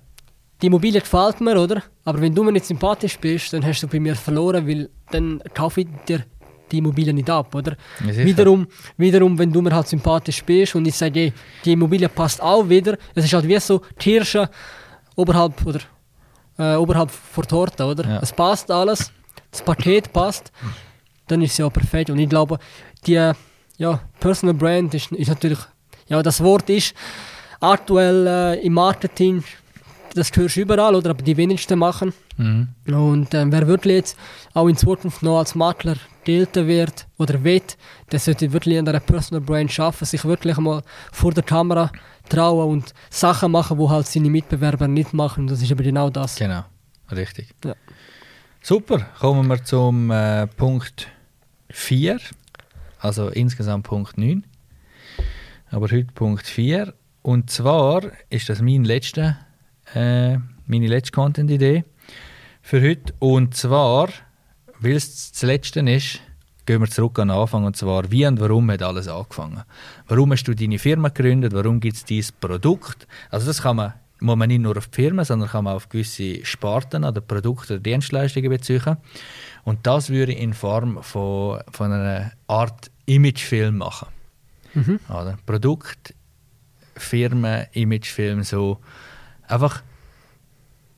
die 0.66 0.68
Immobilie 0.68 1.00
gefällt 1.00 1.42
mir, 1.42 1.62
oder? 1.62 1.84
Aber 2.06 2.20
wenn 2.20 2.34
du 2.34 2.44
mir 2.44 2.52
nicht 2.52 2.66
sympathisch 2.66 3.20
bist, 3.20 3.54
dann 3.54 3.64
hast 3.64 3.84
du 3.84 3.88
bei 3.88 4.00
mir 4.00 4.16
verloren, 4.16 4.68
weil 4.68 4.90
dann 5.12 5.40
kaufe 5.54 5.82
ich 5.82 5.88
dir 6.08 6.26
die 6.72 6.80
Immobilie 6.80 7.14
nicht 7.14 7.30
ab, 7.30 7.54
oder? 7.54 7.78
Ja, 8.04 8.26
wiederum, 8.26 8.66
wiederum, 8.98 9.38
wenn 9.38 9.54
du 9.54 9.62
mir 9.62 9.76
halt 9.76 9.88
sympathisch 9.88 10.44
bist 10.44 10.74
und 10.74 10.88
ich 10.88 10.96
sage, 10.96 11.20
ey, 11.20 11.34
die 11.64 11.74
Immobilie 11.74 12.10
passt 12.10 12.42
auch 12.42 12.68
wieder, 12.68 12.98
es 13.14 13.26
ist 13.26 13.34
halt 13.34 13.48
wie 13.48 13.60
so 13.60 13.80
die 14.02 14.14
Hirsche 14.14 14.50
oberhalb 15.16 15.64
oder 15.68 15.82
äh, 16.58 16.76
oberhalb 16.78 17.12
vor 17.12 17.46
Torte, 17.46 17.86
oder? 17.86 18.10
Ja. 18.10 18.20
Es 18.24 18.34
passt 18.34 18.72
alles, 18.72 19.12
das 19.52 19.62
Paket 19.62 20.12
passt, 20.12 20.52
dann 21.28 21.44
ist 21.44 21.52
es 21.52 21.58
ja 21.60 21.70
perfekt. 21.70 22.10
Und 22.10 22.18
ich 22.18 22.28
glaube, 22.28 22.58
die 23.06 23.32
ja, 23.78 24.00
Personal 24.20 24.56
Brand 24.56 24.96
ist, 24.96 25.12
ist 25.12 25.28
natürlich, 25.28 25.60
ja, 26.08 26.24
das 26.24 26.42
Wort 26.42 26.68
ist 26.72 26.96
aktuell 27.60 28.26
äh, 28.26 28.66
im 28.66 28.74
Marketing, 28.74 29.44
das 30.16 30.32
hörst 30.36 30.56
du 30.56 30.62
überall, 30.62 30.96
oder? 30.96 31.12
Aber 31.12 31.22
die 31.22 31.38
wenigsten 31.38 31.78
machen. 31.78 32.14
Mhm. 32.38 32.70
Und 32.88 33.34
ähm, 33.34 33.52
wer 33.52 33.68
wirklich 33.68 33.96
jetzt 33.96 34.18
auch 34.54 34.68
in 34.68 34.78
Zukunft 34.78 35.22
noch 35.22 35.40
als 35.40 35.56
Makler 35.56 35.96
gelten 36.24 36.68
wird 36.68 37.06
oder 37.18 37.44
wird, 37.44 37.78
der 38.12 38.20
sollte 38.20 38.52
wirklich 38.52 38.80
an 38.80 38.88
einer 38.88 39.00
Personal 39.00 39.42
Brand 39.42 39.72
schaffen, 39.72 40.06
sich 40.06 40.24
wirklich 40.26 40.58
mal 40.58 40.82
vor 41.12 41.34
der 41.34 41.44
Kamera 41.44 41.92
trauen 42.30 42.70
und 42.70 42.94
Sachen 43.10 43.52
machen, 43.52 43.78
wo 43.78 43.90
halt 43.90 44.08
seine 44.08 44.30
Mitbewerber 44.30 44.88
nicht 44.88 45.14
machen. 45.14 45.48
Das 45.48 45.62
ist 45.62 45.72
aber 45.72 45.84
genau 45.84 46.10
das. 46.10 46.36
Genau, 46.38 46.64
richtig. 47.12 47.54
Ja. 47.64 47.76
Super, 48.62 49.06
kommen 49.20 49.48
wir 49.48 49.64
zum 49.64 50.10
äh, 50.10 50.48
Punkt 50.48 51.08
4, 51.70 52.20
also 53.00 53.28
insgesamt 53.30 53.86
Punkt 53.86 54.18
9. 54.18 54.44
Aber 55.70 55.92
heute 55.92 56.12
Punkt 56.14 56.48
4. 56.48 56.94
Und 57.22 57.50
zwar 57.50 58.04
ist 58.30 58.50
das 58.50 58.62
mein 58.62 58.84
letzte, 58.84 59.38
äh, 59.94 60.38
meine 60.68 60.88
letzte 60.88 61.12
Content-Idee 61.12 61.84
für 62.62 62.82
heute. 62.82 63.14
Und 63.20 63.56
zwar, 63.56 64.10
weil 64.80 64.94
es 64.94 65.32
das 65.32 65.44
letzte 65.44 65.82
ist, 65.82 66.20
gehen 66.66 66.82
wir 66.82 66.90
zurück 66.90 67.20
an 67.20 67.28
den 67.28 67.38
Anfang. 67.38 67.64
Und 67.66 67.76
zwar, 67.76 68.10
wie 68.12 68.26
und 68.26 68.40
warum 68.40 68.70
hat 68.72 68.82
alles 68.82 69.08
angefangen? 69.08 69.64
Warum 70.08 70.32
hast 70.32 70.46
du 70.46 70.54
deine 70.54 70.80
Firma 70.80 71.10
gegründet? 71.10 71.54
Warum 71.54 71.80
gibt 71.80 71.98
es 71.98 72.06
dieses 72.06 72.32
Produkt? 72.32 73.08
Also 73.30 73.48
das 73.48 73.62
kann 73.62 73.76
man, 73.76 73.94
muss 74.20 74.36
man 74.36 74.48
nicht 74.48 74.62
nur 74.62 74.78
auf 74.78 74.88
die 74.88 74.96
Firma, 74.96 75.24
sondern 75.24 75.50
kann 75.50 75.66
man 75.66 75.76
auf 75.76 75.90
gewisse 75.90 76.44
Sparten 76.44 77.04
oder 77.04 77.22
Produkte 77.22 77.76
oder 77.76 77.84
Dienstleistungen 77.84 78.50
beziehen. 78.50 78.98
Und 79.64 79.86
das 79.86 80.10
würde 80.10 80.34
ich 80.34 80.40
in 80.40 80.54
Form 80.54 81.02
von, 81.04 81.62
von 81.72 81.92
einer 81.92 82.32
Art 82.48 82.90
Imagefilm 83.06 83.78
machen. 83.78 84.08
Mhm. 84.74 85.00
Oder? 85.10 85.38
Produkt, 85.46 86.14
Firmen, 86.96 87.66
Imagefilm, 87.74 88.44
so 88.44 88.80
einfach. 89.48 89.84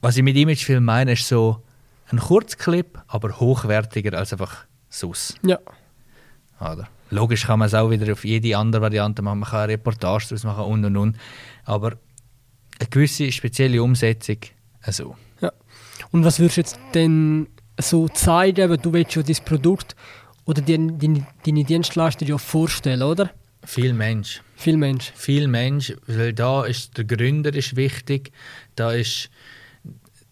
Was 0.02 0.16
ich 0.18 0.24
mit 0.24 0.36
Imagefilm 0.36 0.86
meine, 0.86 1.14
ist 1.14 1.28
so 1.28 1.62
ein 2.10 2.20
Kurzclip, 2.20 3.00
aber 3.08 3.40
hochwertiger 3.40 4.18
als 4.18 4.32
einfach 4.32 4.66
Sus. 4.90 5.34
Ja. 5.44 5.60
Oder? 6.60 6.88
Logisch 7.10 7.46
kann 7.46 7.60
man 7.60 7.68
es 7.68 7.74
auch 7.74 7.90
wieder 7.90 8.12
auf 8.12 8.26
jede 8.26 8.58
andere 8.58 8.82
Variante 8.82 9.22
machen. 9.22 9.40
Man 9.40 9.50
kann 9.50 9.62
eine 9.62 9.74
Reportage 9.74 10.26
daraus 10.30 10.44
machen 10.44 10.66
und 10.66 10.86
und 10.86 10.98
und. 10.98 11.18
Aber 11.64 11.94
eine 12.80 12.90
gewisse 12.90 13.32
spezielle 13.32 13.82
Umsetzung, 13.82 14.38
so. 14.90 15.16
ja. 15.42 15.52
Und 16.12 16.24
was 16.24 16.40
würdest 16.40 16.58
du 16.58 16.62
jetzt 16.62 16.80
denn 16.94 17.48
so 17.80 18.08
zeigen? 18.08 18.78
Du 18.82 18.94
willst 18.94 19.16
ja 19.16 19.24
dein 19.24 19.36
Produkt 19.46 19.96
oder 20.46 20.62
deine, 20.62 20.94
deine, 20.94 21.26
deine 21.46 21.64
Dienstleister 21.64 22.26
ja 22.26 22.38
vorstellen, 22.38 23.02
oder? 23.02 23.32
Viel 23.64 23.94
Mensch. 23.94 24.42
Viel 24.58 24.76
Mensch. 24.76 25.14
Viel 25.16 25.48
Mensch, 25.48 25.94
weil 26.08 26.34
da 26.34 26.66
ist 26.66 26.98
der 26.98 27.06
Gründer 27.06 27.54
ist 27.54 27.76
wichtig, 27.76 28.32
da 28.76 28.92
ist 28.92 29.30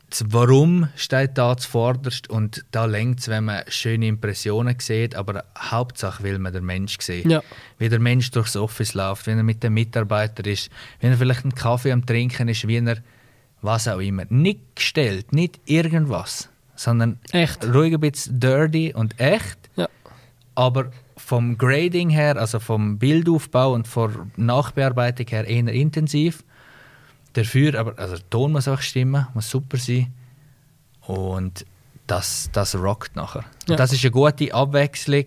das 0.10 0.24
Warum 0.30 0.88
steht 0.96 1.38
da 1.38 1.58
zuvorderst 1.58 2.30
und 2.30 2.64
da 2.72 2.86
lenkt 2.86 3.20
es, 3.22 3.28
wenn 3.28 3.46
man 3.46 3.64
schöne 3.68 4.08
Impressionen 4.08 4.76
sieht, 4.80 5.16
aber 5.16 5.44
Hauptsache 5.58 6.24
will 6.24 6.40
man 6.40 6.54
den 6.54 6.66
Mensch 6.66 6.98
sehen. 7.02 7.30
Ja. 7.30 7.44
Wie 7.80 7.90
der 7.90 8.00
Mensch 8.00 8.32
durchs 8.32 8.56
Office 8.56 8.94
läuft, 8.94 9.28
wenn 9.28 9.38
er 9.38 9.44
mit 9.44 9.62
dem 9.64 9.74
Mitarbeiter 9.74 10.46
ist, 10.46 10.70
wenn 11.02 11.12
er 11.12 11.18
vielleicht 11.18 11.44
einen 11.44 11.56
Kaffee 11.56 11.92
am 11.92 12.06
Trinken 12.06 12.48
ist, 12.48 12.68
wie 12.68 12.78
er 12.78 12.98
was 13.62 13.88
auch 13.88 14.00
immer. 14.00 14.24
Nicht 14.30 14.76
gestellt, 14.76 15.34
nicht 15.34 15.60
irgendwas, 15.66 16.50
sondern 16.76 17.20
Echt. 17.32 17.66
ruhig 17.66 17.94
ein 17.94 18.00
bisschen 18.00 18.40
dirty 18.40 18.94
und 18.94 19.20
echt. 19.20 19.58
Ja. 19.76 19.90
Aber 20.54 20.92
vom 21.18 21.58
Grading 21.58 22.10
her, 22.10 22.38
also 22.38 22.60
vom 22.60 22.98
Bildaufbau 22.98 23.74
und 23.74 23.88
von 23.88 24.32
Nachbearbeitung 24.36 25.28
her 25.28 25.46
eher 25.46 25.68
intensiv. 25.68 26.44
Dafür, 27.34 27.78
aber 27.80 27.98
also 28.00 28.16
der 28.16 28.30
Ton 28.30 28.52
muss 28.52 28.68
auch 28.68 28.82
stimmen, 28.82 29.28
muss 29.34 29.50
super 29.50 29.78
sein. 29.78 30.14
Und 31.02 31.66
das, 32.08 32.50
das 32.54 32.76
rockt 32.76 33.16
nachher. 33.16 33.44
Ja. 33.68 33.76
Das 33.76 33.92
ist 33.92 34.04
eine 34.04 34.12
gute 34.12 34.54
Abwechslung 34.54 35.26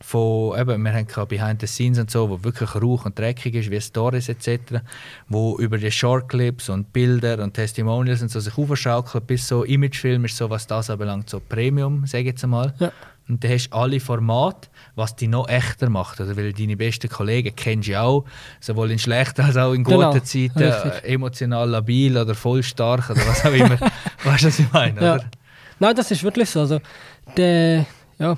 von, 0.00 0.58
eben, 0.58 0.82
wir 0.82 0.92
haben 0.92 1.28
Behind 1.28 1.60
the 1.60 1.66
Scenes 1.66 1.98
und 1.98 2.10
so, 2.10 2.28
wo 2.28 2.44
wirklich 2.44 2.74
rauch 2.74 3.06
und 3.06 3.18
dreckig 3.18 3.54
ist, 3.54 3.70
wie 3.70 3.80
Stories 3.80 4.28
etc., 4.28 4.82
wo 5.28 5.56
über 5.58 5.78
die 5.78 5.90
Shortclips 5.90 6.68
und 6.68 6.92
Bilder 6.92 7.42
und 7.42 7.54
Testimonials 7.54 8.20
und 8.20 8.30
so 8.30 8.40
sich 8.40 8.58
aufschaukeln, 8.58 9.24
bis 9.24 9.48
so 9.48 9.64
Imagefilm 9.64 10.24
ist 10.26 10.36
so, 10.36 10.50
was 10.50 10.66
das 10.66 10.90
anbelangt, 10.90 11.30
so 11.30 11.40
Premium, 11.40 12.06
sage 12.06 12.24
ich 12.24 12.30
jetzt 12.30 12.46
mal. 12.46 12.74
Ja. 12.78 12.92
Und 13.28 13.42
dann 13.42 13.52
hast 13.52 13.70
du 13.70 13.76
alle 13.76 14.00
Formate, 14.00 14.68
was 14.96 15.16
die 15.16 15.28
noch 15.28 15.48
echter 15.48 15.88
macht. 15.88 16.20
Oder 16.20 16.36
weil 16.36 16.52
deine 16.52 16.76
besten 16.76 17.08
Kollegen 17.08 17.54
kennst 17.56 17.88
du 17.88 17.92
ja 17.92 18.02
auch, 18.02 18.24
sowohl 18.60 18.90
in 18.90 18.98
schlechten 18.98 19.40
als 19.42 19.56
auch 19.56 19.72
in 19.72 19.82
guten 19.82 19.98
Genau, 19.98 20.12
Zeiten, 20.18 20.58
richtig. 20.58 21.04
äh, 21.04 21.14
emotional 21.14 21.68
labil 21.68 22.16
oder 22.18 22.34
voll 22.34 22.62
stark 22.62 23.08
oder 23.08 23.26
was 23.26 23.44
auch 23.44 23.52
immer. 23.52 23.80
weißt 24.24 24.42
du, 24.42 24.46
was 24.48 24.58
ich 24.58 24.72
meine? 24.72 25.00
Ja. 25.00 25.14
Oder? 25.14 25.24
Nein, 25.80 25.96
das 25.96 26.10
ist 26.10 26.22
wirklich 26.22 26.50
so. 26.50 26.60
Also, 26.60 26.80
der, 27.36 27.86
ja, 28.18 28.36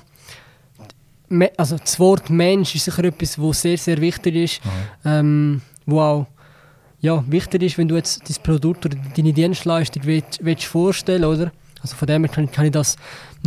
also 1.57 1.77
das 1.77 1.99
Wort 1.99 2.29
Mensch 2.29 2.75
ist 2.75 2.85
sicher 2.85 3.03
etwas, 3.03 3.39
was 3.39 3.61
sehr, 3.61 3.77
sehr 3.77 3.99
wichtig 3.99 4.35
ist. 4.35 4.61
Ähm, 5.03 5.61
wo 5.85 6.01
auch 6.01 6.27
ja, 6.99 7.23
wichtig 7.27 7.63
ist, 7.63 7.77
wenn 7.77 7.87
du 7.87 7.95
jetzt 7.95 8.27
dein 8.27 8.43
Produkt 8.43 8.85
oder 8.85 8.97
deine 9.15 9.33
Dienstleistung 9.33 10.03
willst, 10.05 10.39
willst 10.43 10.65
vorstellen 10.65 11.25
oder? 11.25 11.51
Also 11.81 11.95
von 11.95 12.07
dem 12.07 12.23
her 12.23 12.33
kann, 12.33 12.51
kann 12.51 12.65
ich 12.65 12.71
das 12.71 12.95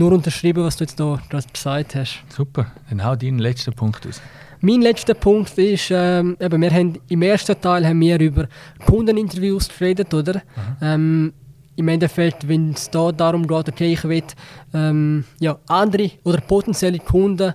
nur 0.00 0.12
unterschreiben, 0.12 0.64
was 0.64 0.76
du 0.76 0.84
jetzt 0.84 0.98
da 0.98 1.20
gesagt 1.52 1.94
hast. 1.94 2.22
Super, 2.34 2.66
dann 2.88 3.04
hau 3.04 3.14
deinen 3.14 3.38
letzten 3.38 3.72
Punkt 3.72 4.06
aus. 4.06 4.20
Mein 4.62 4.82
letzter 4.82 5.14
Punkt 5.14 5.56
ist, 5.58 5.90
ähm, 5.90 6.36
eben, 6.40 6.60
wir 6.60 6.70
haben 6.70 6.98
im 7.08 7.22
ersten 7.22 7.58
Teil 7.60 7.86
haben 7.86 8.00
wir 8.00 8.20
über 8.20 8.46
Kundeninterviews 8.84 9.68
geredet, 9.68 10.12
oder? 10.12 10.42
Ähm, 10.82 11.32
Im 11.76 11.88
Endeffekt, 11.88 12.46
wenn 12.46 12.72
es 12.72 12.90
da 12.90 13.10
darum 13.10 13.46
geht, 13.46 13.68
okay, 13.68 13.92
ich 13.92 14.04
will 14.04 14.22
ähm, 14.74 15.24
ja, 15.38 15.58
andere 15.66 16.10
oder 16.24 16.40
potenzielle 16.42 16.98
Kunden 16.98 17.54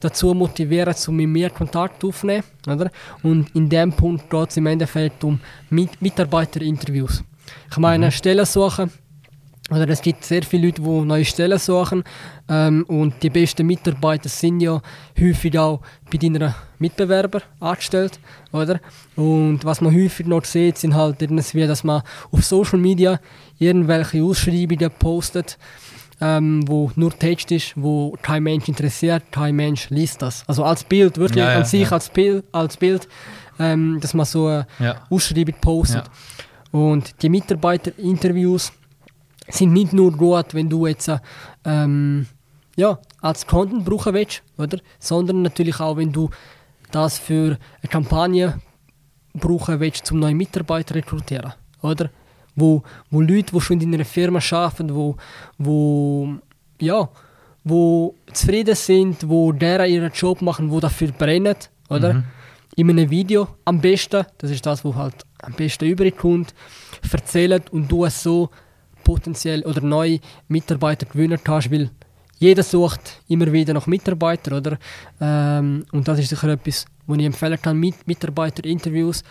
dazu 0.00 0.32
motivieren, 0.32 0.94
zu 0.94 1.12
mit 1.12 1.28
mir 1.28 1.50
Kontakt 1.50 2.02
aufzunehmen, 2.02 2.44
oder? 2.66 2.90
Und 3.22 3.54
in 3.54 3.68
dem 3.68 3.92
Punkt 3.92 4.30
geht 4.30 4.50
es 4.50 4.56
im 4.56 4.66
Endeffekt 4.66 5.22
um 5.24 5.38
Mit 5.68 6.00
Mitarbeiterinterviews. 6.00 7.22
Ich 7.70 7.76
meine, 7.76 8.10
Stellen 8.10 8.46
suchen, 8.46 8.90
oder 9.70 9.88
es 9.88 10.02
gibt 10.02 10.24
sehr 10.24 10.42
viele 10.42 10.66
Leute, 10.66 10.82
die 10.82 10.88
neue 10.88 11.24
Stellen 11.24 11.58
suchen. 11.58 12.02
Ähm, 12.48 12.84
und 12.88 13.22
die 13.22 13.30
besten 13.30 13.66
Mitarbeiter 13.66 14.28
sind 14.28 14.60
ja 14.60 14.82
häufig 15.18 15.58
auch 15.58 15.80
bei 16.10 16.18
deinen 16.18 16.54
Mitbewerbern 16.78 17.42
angestellt. 17.60 18.18
Oder? 18.52 18.80
Und 19.16 19.60
was 19.64 19.80
man 19.80 19.94
häufig 19.94 20.26
noch 20.26 20.44
sieht, 20.44 20.78
sind 20.78 20.94
halt 20.94 21.22
irgendwie, 21.22 21.66
dass 21.66 21.84
man 21.84 22.02
auf 22.32 22.44
Social 22.44 22.78
Media 22.78 23.20
irgendwelche 23.58 24.22
Ausschreibungen 24.22 24.90
postet, 24.98 25.58
ähm, 26.20 26.66
wo 26.66 26.90
nur 26.96 27.16
Text 27.16 27.50
ist, 27.52 27.72
wo 27.76 28.16
kein 28.20 28.42
Mensch 28.42 28.68
interessiert, 28.68 29.22
kein 29.30 29.54
Mensch 29.56 29.88
liest 29.90 30.22
das. 30.22 30.44
Also 30.48 30.64
als 30.64 30.84
Bild, 30.84 31.16
wirklich 31.18 31.38
Ja, 31.44 31.52
ja, 31.52 31.58
an 31.58 31.64
sich 31.64 31.82
ja. 31.88 31.92
als 31.92 32.08
Bild, 32.10 32.44
als 32.52 32.76
Bild 32.76 33.08
ähm, 33.58 33.98
dass 34.00 34.14
man 34.14 34.26
so 34.26 34.46
eine 34.46 34.66
Ja. 34.80 34.96
Ausschreibung 35.08 35.54
postet. 35.60 36.04
Und 36.72 37.22
die 37.22 37.28
Mitarbeiterinterviews 37.28 38.72
sind 39.48 39.72
nicht 39.72 39.92
nur 39.92 40.12
gut, 40.12 40.54
wenn 40.54 40.68
du 40.68 40.86
jetzt 40.86 41.08
äh, 41.08 41.18
ähm, 41.64 42.26
ja, 42.76 42.98
als 43.20 43.46
Content 43.46 43.84
brauchen 43.84 44.14
willst, 44.14 44.42
oder? 44.58 44.78
sondern 44.98 45.42
natürlich 45.42 45.80
auch, 45.80 45.96
wenn 45.96 46.12
du 46.12 46.30
das 46.90 47.18
für 47.18 47.58
eine 47.80 47.88
Kampagne 47.90 48.60
brauchen 49.34 49.80
willst, 49.80 50.10
um 50.12 50.20
neue 50.20 50.34
Mitarbeiter 50.34 50.88
zu 50.88 50.94
rekrutieren. 50.94 51.52
Oder? 51.82 52.10
Wo, 52.54 52.82
wo 53.10 53.20
Leute, 53.20 53.52
die 53.52 53.60
schon 53.60 53.80
in 53.80 53.94
einer 53.94 54.04
Firma 54.04 54.40
arbeiten, 54.50 54.94
wo, 54.94 55.16
wo, 55.58 56.34
ja, 56.80 57.08
wo 57.64 58.14
zufrieden 58.32 58.74
sind, 58.74 59.28
wo 59.28 59.52
deren 59.52 59.90
ihren 59.90 60.12
Job 60.12 60.42
machen, 60.42 60.70
wo 60.70 60.80
dafür 60.80 61.12
brennen, 61.12 61.56
oder? 61.88 62.24
In 62.74 62.88
einem 62.88 63.10
Video 63.10 63.48
am 63.64 63.80
besten, 63.80 64.24
das 64.38 64.50
ist 64.50 64.64
das, 64.64 64.84
was 64.84 64.94
halt 64.94 65.14
am 65.42 65.52
besten 65.52 65.84
übrig 65.84 66.16
kommt, 66.16 66.54
erzählen 67.10 67.62
und 67.70 67.90
du 67.90 68.04
es 68.04 68.22
so 68.22 68.50
potenziell 69.02 69.62
oder 69.64 69.80
neue 69.80 70.20
Mitarbeiter 70.48 71.06
gewinnen 71.06 71.40
hast, 71.46 71.70
weil 71.70 71.90
jeder 72.38 72.62
sucht 72.62 73.22
immer 73.28 73.52
wieder 73.52 73.72
nach 73.72 73.86
Mitarbeitern, 73.86 74.54
oder? 74.54 74.78
Ähm, 75.20 75.84
und 75.92 76.08
das 76.08 76.18
ist 76.18 76.30
sicher 76.30 76.48
etwas, 76.48 76.86
was 77.06 77.18
ich 77.18 77.24
empfehlen 77.24 77.60
kann, 77.62 77.78
mit 77.78 78.06
Mitarbeiterinterviews. 78.06 79.22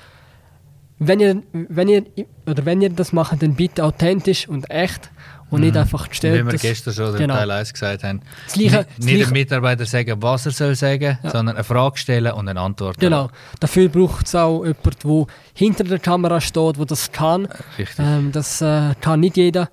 Wenn 0.97 1.19
ihr, 1.19 1.43
wenn 1.51 1.89
ihr, 1.89 2.05
oder 2.45 2.65
wenn 2.65 2.81
ihr 2.81 2.89
das 2.89 3.11
macht, 3.11 3.41
dann 3.41 3.55
bitte 3.55 3.83
authentisch 3.83 4.47
und 4.47 4.69
echt 4.69 5.09
und 5.51 5.61
nicht 5.61 5.77
einfach 5.77 6.09
gestellt. 6.09 6.47
Wie 6.47 6.51
wir 6.51 6.57
gestern 6.57 6.93
schon 6.93 7.15
genau. 7.15 7.35
Teil 7.35 7.51
1 7.51 7.73
gesagt 7.73 8.03
haben. 8.03 8.21
Das 8.45 8.53
Gleiche- 8.53 8.87
nicht 8.97 9.05
nicht 9.05 9.25
dem 9.27 9.33
Mitarbeiter 9.33 9.85
sagen, 9.85 10.15
was 10.21 10.45
er 10.45 10.51
soll 10.53 10.75
sagen, 10.75 11.19
sondern 11.23 11.55
eine 11.55 11.63
Frage 11.63 11.97
stellen 11.97 12.31
und 12.33 12.47
eine 12.47 12.59
Antwort. 12.59 12.97
Genau. 12.99 13.29
Dafür 13.59 13.89
braucht 13.89 14.25
es 14.25 14.33
auch 14.33 14.63
jemanden, 14.63 14.89
der 15.03 15.25
hinter 15.53 15.83
der 15.83 15.99
Kamera 15.99 16.41
steht, 16.41 16.77
der 16.77 16.85
das 16.85 17.11
kann. 17.11 17.47
Richtig. 17.77 17.99
Ähm, 17.99 18.31
das 18.31 18.61
äh, 18.61 18.95
kann 18.99 19.19
nicht 19.19 19.37
jeder. 19.37 19.69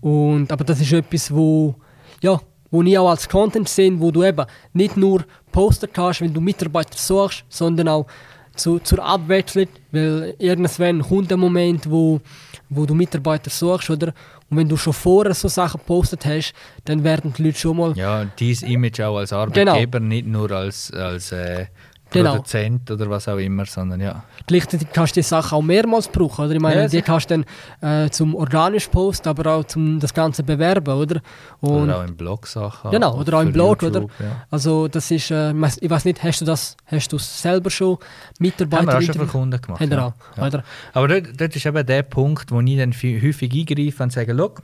Und, 0.00 0.52
aber 0.52 0.64
das 0.64 0.80
ist 0.80 0.92
etwas, 0.92 1.32
wo, 1.32 1.76
ja, 2.20 2.40
wo 2.70 2.82
ich 2.82 2.98
auch 2.98 3.10
als 3.10 3.28
Content 3.28 3.68
sehe, 3.68 3.98
wo 3.98 4.10
du 4.10 4.24
eben 4.24 4.44
nicht 4.72 4.96
nur 4.96 5.24
posten 5.50 5.88
kannst, 5.92 6.20
wenn 6.20 6.32
du 6.32 6.40
Mitarbeiter 6.40 6.96
suchst, 6.96 7.44
sondern 7.48 7.88
auch 7.88 8.06
zu, 8.54 8.78
zur 8.78 9.04
Abwechslung, 9.04 9.68
weil 9.90 10.34
irgendwann 10.38 11.02
kommt 11.02 11.32
ein 11.32 11.40
Moment, 11.40 11.90
wo, 11.90 12.20
wo 12.68 12.86
du 12.86 12.94
Mitarbeiter 12.94 13.50
suchst, 13.50 13.90
oder? 13.90 14.12
Und 14.50 14.58
wenn 14.58 14.68
du 14.68 14.76
schon 14.76 14.92
vorher 14.92 15.34
so 15.34 15.48
Sachen 15.48 15.78
gepostet 15.78 16.26
hast, 16.26 16.52
dann 16.84 17.02
werden 17.04 17.32
die 17.36 17.42
Leute 17.42 17.58
schon 17.58 17.76
mal 17.76 17.96
Ja, 17.96 18.24
dieses 18.38 18.68
Image 18.68 19.00
auch 19.00 19.16
als 19.16 19.32
Arbeitgeber, 19.32 19.98
nicht 20.00 20.26
nur 20.26 20.50
als, 20.50 20.92
als 20.92 21.32
äh, 21.32 21.66
Genau. 22.12 22.32
Produzent 22.32 22.90
oder 22.90 23.08
was 23.10 23.26
auch 23.28 23.38
immer, 23.38 23.64
sondern 23.66 24.00
ja. 24.00 24.24
Gleichzeitig 24.46 24.88
kannst 24.92 25.16
du 25.16 25.20
die 25.20 25.24
Sachen 25.24 25.56
auch 25.58 25.62
mehrmals 25.62 26.08
brauchen. 26.08 26.44
Oder? 26.44 26.54
Ich 26.54 26.60
meine, 26.60 26.82
Ja, 26.82 26.88
die 26.88 27.02
kannst 27.02 27.30
du 27.30 27.42
dann 27.80 28.04
äh, 28.06 28.10
zum 28.10 28.34
organisch 28.34 28.88
Post, 28.88 29.26
aber 29.26 29.50
auch 29.54 29.64
zum 29.64 29.98
das 30.00 30.12
Ganze 30.12 30.42
bewerben, 30.42 30.92
oder? 30.94 31.20
Und 31.60 31.84
Oder 31.84 31.98
auch 32.00 32.04
im 32.08 32.16
Blog 32.16 32.46
Sachen. 32.46 32.90
Genau, 32.90 33.18
oder 33.18 33.38
auch 33.38 33.42
im 33.42 33.52
Blog, 33.52 33.82
oder? 33.82 34.00
YouTube, 34.00 34.10
Ja. 34.20 34.46
Also 34.50 34.88
das 34.88 35.10
ist, 35.10 35.30
äh, 35.30 35.52
ich 35.52 35.90
weiß 35.90 36.04
nicht, 36.04 36.22
hast 36.22 36.40
du 36.40 36.44
das, 36.44 36.76
hast 36.86 37.12
du 37.12 37.18
selber 37.18 37.70
schon 37.70 37.98
Mitarbeiter 38.38 38.82
Haben 38.82 38.88
wir 38.88 38.98
auch 38.98 39.02
schon 39.02 39.14
für 39.14 39.26
Kunden 39.32 39.60
gemacht. 39.60 39.80
Haben 39.80 39.90
ja. 39.92 40.06
auch, 40.06 40.14
Ja. 40.36 40.46
oder? 40.46 40.64
Aber 40.92 41.08
dort, 41.08 41.40
dort 41.40 41.56
ist 41.56 41.66
eben 41.66 41.86
der 41.86 42.02
Punkt, 42.02 42.50
wo 42.50 42.60
ich 42.60 42.76
dann 42.76 42.92
viel- 42.92 43.22
häufig 43.22 43.52
eingreife 43.52 44.02
und 44.02 44.12
sage, 44.12 44.34
«Schau, 44.36 44.54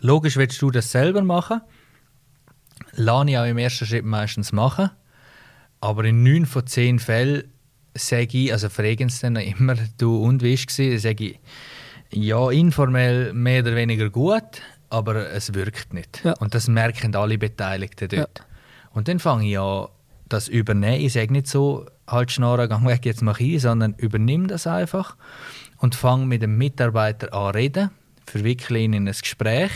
logisch 0.00 0.36
willst 0.36 0.60
du 0.62 0.70
das 0.70 0.90
selber 0.90 1.22
machen, 1.22 1.60
lasse 2.92 3.30
ich 3.30 3.38
auch 3.38 3.44
im 3.44 3.58
ersten 3.58 3.86
Schritt 3.86 4.04
meistens 4.04 4.52
machen, 4.52 4.90
aber 5.80 6.04
in 6.04 6.22
neun 6.22 6.46
von 6.46 6.66
zehn 6.66 6.98
Fällen 6.98 7.44
sage 7.94 8.38
ich, 8.38 8.52
also 8.52 8.68
fragen 8.68 9.08
sie 9.08 9.22
dann 9.22 9.36
immer, 9.36 9.76
du 9.98 10.22
und 10.22 10.42
wie 10.42 10.56
war 10.56 10.94
es, 10.94 11.02
sage 11.02 11.24
ich, 11.24 11.40
ja, 12.12 12.50
informell 12.50 13.32
mehr 13.32 13.62
oder 13.62 13.76
weniger 13.76 14.10
gut, 14.10 14.62
aber 14.88 15.30
es 15.30 15.54
wirkt 15.54 15.94
nicht. 15.94 16.22
Ja. 16.24 16.34
Und 16.34 16.54
das 16.54 16.68
merken 16.68 17.14
alle 17.14 17.38
Beteiligten 17.38 18.08
dort. 18.08 18.38
Ja. 18.38 18.44
Und 18.92 19.08
dann 19.08 19.20
fange 19.20 19.48
ich 19.48 19.58
an, 19.58 19.88
das 20.28 20.48
übernehmen. 20.48 21.04
Ich 21.04 21.12
sage 21.12 21.32
nicht 21.32 21.46
so, 21.46 21.86
halt 22.06 22.32
Schnarre, 22.32 22.68
gang 22.68 22.86
weg, 22.86 23.04
jetzt 23.04 23.22
mach 23.22 23.40
ich, 23.40 23.62
sondern 23.62 23.94
übernimm 23.94 24.48
das 24.48 24.66
einfach 24.66 25.16
und 25.78 25.94
fange 25.94 26.26
mit 26.26 26.42
dem 26.42 26.58
Mitarbeiter 26.58 27.32
an 27.34 27.52
reden, 27.52 27.90
verwickle 28.26 28.78
ihn 28.78 28.92
in 28.92 29.08
ein 29.08 29.14
Gespräch, 29.14 29.70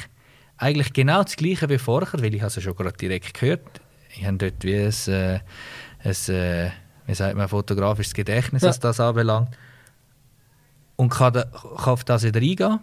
eigentlich 0.56 0.92
genau 0.92 1.22
das 1.22 1.36
Gleiche 1.36 1.68
wie 1.68 1.78
vorher, 1.78 2.20
weil 2.20 2.34
ich 2.34 2.42
es 2.42 2.62
schon 2.62 2.76
gerade 2.76 2.96
direkt 2.96 3.34
gehört. 3.34 3.80
Ich 4.16 4.24
habe 4.24 4.36
dort 4.38 4.62
wie 4.62 4.76
ein, 4.76 5.12
äh, 5.12 5.40
ein 6.04 6.34
äh, 6.34 6.70
wie 7.06 7.14
sagt 7.14 7.36
man, 7.36 7.48
fotografisches 7.48 8.14
Gedächtnis, 8.14 8.62
ja. 8.62 8.68
was 8.68 8.80
das 8.80 9.00
anbelangt. 9.00 9.48
Und 10.96 11.10
kann, 11.10 11.32
da, 11.32 11.44
kann 11.44 11.92
auf 11.92 12.04
das 12.04 12.22
wieder 12.22 12.40
eingehen 12.40 12.80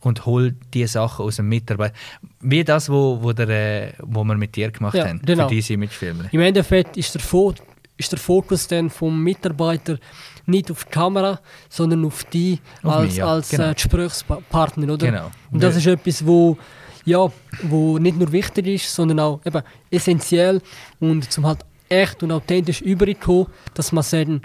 und 0.00 0.26
hol 0.26 0.52
die 0.74 0.86
Sachen 0.86 1.24
aus 1.24 1.36
dem 1.36 1.48
Mitarbeiter. 1.48 1.94
Wie 2.40 2.64
das, 2.64 2.88
wo, 2.90 3.22
wo, 3.22 3.32
der, 3.32 3.48
äh, 3.48 3.92
wo 4.02 4.24
wir 4.24 4.36
mit 4.36 4.54
dir 4.56 4.70
gemacht 4.70 4.94
ja, 4.94 5.08
haben, 5.08 5.22
genau. 5.22 5.48
für 5.48 5.54
diese 5.54 5.72
Imagefilme. 5.74 6.28
Im 6.32 6.40
Endeffekt 6.40 6.96
ist 6.96 7.14
der, 7.14 7.22
Fo 7.22 7.54
ist 7.96 8.12
der 8.12 8.18
Fokus 8.18 8.68
dann 8.68 8.90
vom 8.90 9.22
Mitarbeiter 9.22 9.98
nicht 10.44 10.70
auf 10.70 10.84
die 10.84 10.90
Kamera, 10.90 11.40
sondern 11.68 12.04
auf 12.04 12.24
die 12.24 12.58
auf 12.82 12.92
als, 12.92 13.06
mich, 13.06 13.16
ja. 13.16 13.26
als 13.26 13.48
genau. 13.48 13.70
äh, 13.70 13.74
Gesprächspartner. 13.74 14.92
Oder? 14.92 15.06
Genau. 15.06 15.30
Und 15.50 15.62
das 15.62 15.76
ist 15.76 15.86
etwas, 15.86 16.26
wo, 16.26 16.58
ja, 17.04 17.32
wo 17.62 17.98
nicht 17.98 18.18
nur 18.18 18.30
wichtig 18.32 18.66
ist, 18.66 18.94
sondern 18.94 19.20
auch 19.20 19.40
eben 19.46 19.62
essentiell 19.90 20.60
und 20.98 21.30
zum 21.30 21.46
halt 21.46 21.60
echt 21.92 22.22
und 22.22 22.32
authentisch 22.32 22.80
überkommen, 22.80 23.46
dass 23.74 23.92
man 23.92 24.02
sagen, 24.02 24.42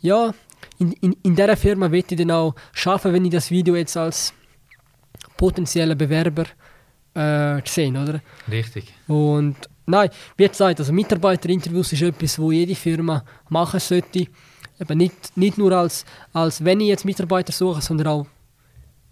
ja, 0.00 0.32
in, 0.78 0.92
in, 0.92 1.16
in 1.22 1.34
dieser 1.34 1.56
Firma 1.56 1.90
will 1.90 2.04
ich 2.08 2.16
dann 2.16 2.30
auch 2.30 2.54
schaffen, 2.72 3.12
wenn 3.12 3.24
ich 3.24 3.32
das 3.32 3.50
Video 3.50 3.76
jetzt 3.76 3.96
als 3.96 4.32
potenzieller 5.36 5.94
Bewerber 5.94 6.44
äh, 7.14 7.60
sehen, 7.64 7.96
oder? 7.96 8.20
Richtig. 8.50 8.92
Und 9.08 9.56
nein, 9.86 10.10
wie 10.36 10.48
gesagt, 10.48 10.80
also 10.80 10.92
Mitarbeiterinterviews 10.92 11.92
ist 11.92 12.02
etwas, 12.02 12.38
wo 12.38 12.52
jede 12.52 12.74
Firma 12.74 13.24
machen 13.48 13.80
sollte. 13.80 14.26
Eben 14.80 14.98
nicht, 14.98 15.36
nicht 15.36 15.58
nur 15.58 15.72
als, 15.72 16.04
als 16.32 16.64
wenn 16.64 16.80
ich 16.80 16.88
jetzt 16.88 17.04
Mitarbeiter 17.04 17.52
suche, 17.52 17.80
sondern 17.80 18.06
auch 18.08 18.26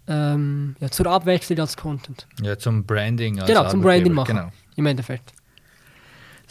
ähm, 0.07 0.75
ja, 0.79 0.89
zur 0.89 1.07
Abwechslung 1.07 1.59
als 1.59 1.77
Content. 1.77 2.27
Ja, 2.41 2.57
zum 2.57 2.83
Branding. 2.85 3.39
Als 3.39 3.47
genau, 3.47 3.69
zum 3.69 3.81
Branding 3.81 4.13
machen. 4.13 4.35
Genau. 4.35 4.51
Im 4.75 4.85
Endeffekt. 4.85 5.33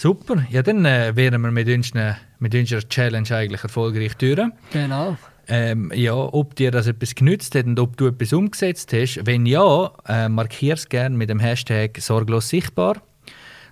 Super, 0.00 0.46
ja 0.48 0.62
dann 0.62 0.86
äh, 0.86 1.14
wären 1.14 1.42
wir 1.42 1.50
mit, 1.50 1.68
unseren, 1.68 2.16
mit 2.38 2.54
unserer 2.54 2.80
Challenge 2.88 3.30
eigentlich 3.32 3.62
erfolgreich 3.62 4.16
durch. 4.16 4.40
Genau. 4.72 5.18
Ähm, 5.46 5.92
ja, 5.94 6.14
ob 6.14 6.54
dir 6.54 6.70
das 6.70 6.86
etwas 6.86 7.14
genützt 7.14 7.54
hat 7.54 7.66
und 7.66 7.78
ob 7.78 7.98
du 7.98 8.06
etwas 8.06 8.32
umgesetzt 8.32 8.94
hast. 8.94 9.20
Wenn 9.26 9.44
ja, 9.44 9.92
äh, 10.08 10.30
markier 10.30 10.72
es 10.72 10.88
gerne 10.88 11.14
mit 11.14 11.28
dem 11.28 11.38
Hashtag 11.38 11.98
sorglos 12.00 12.48
sichtbar. 12.48 13.02